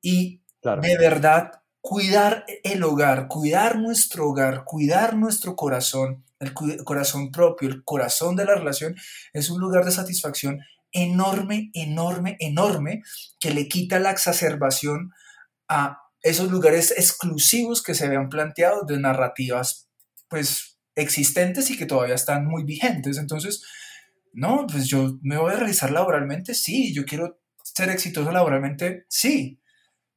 [0.00, 6.52] Y de verdad, cuidar el hogar, cuidar nuestro hogar, cuidar nuestro corazón, el
[6.84, 8.96] corazón propio, el corazón de la relación,
[9.32, 10.60] es un lugar de satisfacción
[10.92, 13.02] enorme, enorme, enorme,
[13.38, 15.12] que le quita la exacerbación
[15.68, 19.88] a esos lugares exclusivos que se habían planteado de narrativas
[20.28, 23.18] pues existentes y que todavía están muy vigentes.
[23.18, 23.62] Entonces,
[24.32, 29.60] no, pues yo me voy a realizar laboralmente, sí, yo quiero ser exitoso laboralmente, sí,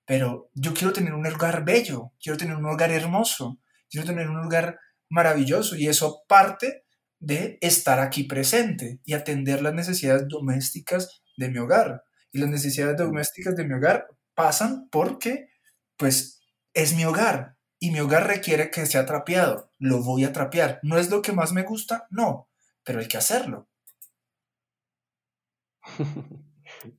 [0.06, 4.38] pero yo quiero tener un hogar bello, quiero tener un hogar hermoso, quiero tener un
[4.46, 4.80] hogar
[5.10, 6.86] maravilloso y eso parte
[7.20, 12.04] de estar aquí presente y atender las necesidades domésticas de mi hogar.
[12.32, 15.50] Y las necesidades domésticas de mi hogar pasan porque,
[16.02, 16.42] pues,
[16.74, 19.70] es mi hogar y mi hogar requiere que sea trapeado.
[19.78, 20.80] Lo voy a trapear.
[20.82, 22.08] ¿No es lo que más me gusta?
[22.10, 22.50] No,
[22.84, 23.70] pero hay que hacerlo.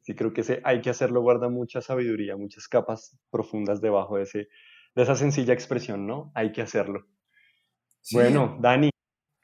[0.03, 4.25] Sí, creo que ese hay que hacerlo guarda mucha sabiduría, muchas capas profundas debajo de,
[4.25, 4.49] ese,
[4.95, 6.31] de esa sencilla expresión, ¿no?
[6.35, 7.07] Hay que hacerlo.
[8.13, 8.91] Bueno, Dani,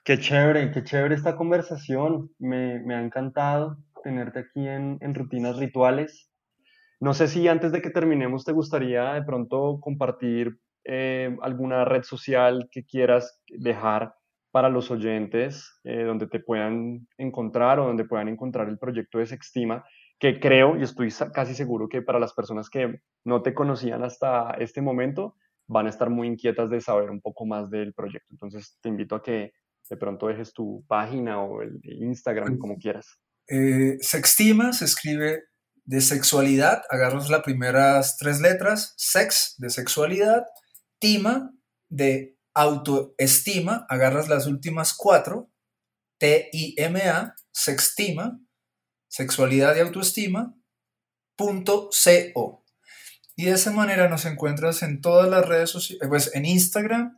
[0.05, 2.31] qué chévere, qué chévere esta conversación.
[2.39, 6.31] Me, me ha encantado tenerte aquí en, en, Rutinas Rituales.
[7.01, 12.03] No sé si antes de que terminemos te gustaría de pronto compartir eh, alguna red
[12.03, 14.15] social que quieras dejar
[14.51, 19.27] para los oyentes, eh, donde te puedan encontrar o donde puedan encontrar el proyecto de
[19.27, 19.85] Sextima,
[20.19, 24.51] que creo y estoy casi seguro que para las personas que no te conocían hasta
[24.59, 25.37] este momento,
[25.69, 28.29] van a estar muy inquietas de saber un poco más del proyecto.
[28.31, 29.53] Entonces te invito a que
[29.89, 33.21] de pronto dejes tu página o el Instagram, como quieras.
[33.49, 35.45] Eh, sextima se escribe
[35.89, 40.45] de sexualidad, agarras las primeras tres letras, sex de sexualidad,
[40.99, 41.55] tima
[41.89, 45.51] de autoestima, agarras las últimas cuatro,
[46.19, 48.39] T-I-M-A, sextima,
[49.09, 50.55] sexualidad y autoestima,
[51.37, 52.63] punto C-O.
[53.35, 57.17] Y de esa manera nos encuentras en todas las redes sociales, pues en Instagram,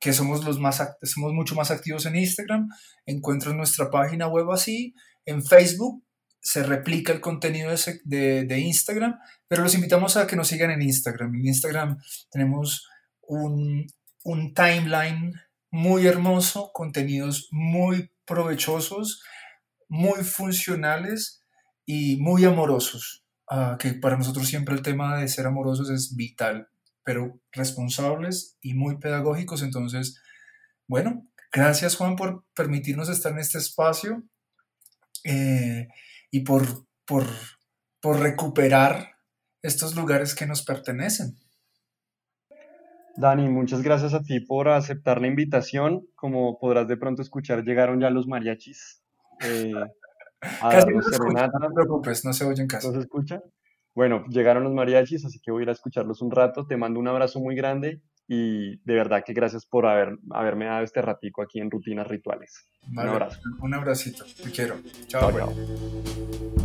[0.00, 2.68] que somos los más somos mucho más activos en Instagram,
[3.06, 6.02] encuentras nuestra página web así, en Facebook
[6.40, 7.70] se replica el contenido
[8.04, 9.18] de, de, Instagram,
[9.48, 11.34] pero los invitamos a que nos sigan en Instagram.
[11.34, 11.98] En Instagram
[12.30, 12.88] tenemos
[13.22, 13.86] un,
[14.24, 15.34] un timeline
[15.70, 19.22] muy hermoso, contenidos muy provechosos,
[19.88, 21.42] muy funcionales
[21.84, 23.24] y muy amorosos.
[23.50, 26.68] Ah, que para nosotros siempre el tema de ser amorosos es vital,
[27.02, 29.62] pero responsables y muy pedagógicos.
[29.62, 30.20] Entonces,
[30.86, 34.22] bueno, gracias Juan por permitirnos estar en este espacio
[35.24, 35.88] eh,
[36.30, 36.62] y por,
[37.06, 37.24] por,
[38.00, 39.16] por recuperar
[39.62, 41.36] estos lugares que nos pertenecen.
[43.16, 46.06] Dani, muchas gracias a ti por aceptar la invitación.
[46.14, 49.02] Como podrás de pronto escuchar, llegaron ya los mariachis.
[49.44, 49.72] Eh,
[50.60, 52.86] Casi no te preocupes, no se oyen casi.
[52.86, 53.42] ¿No se escucha?
[53.92, 56.64] Bueno, llegaron los mariachis, así que voy a ir a escucharlos un rato.
[56.64, 60.84] Te mando un abrazo muy grande y de verdad que gracias por haber, haberme dado
[60.84, 62.68] este ratico aquí en Rutinas Rituales.
[62.86, 63.40] un abrazo.
[63.60, 64.76] Un abracito, te quiero.
[65.08, 65.32] Chao.
[65.32, 66.57] chao.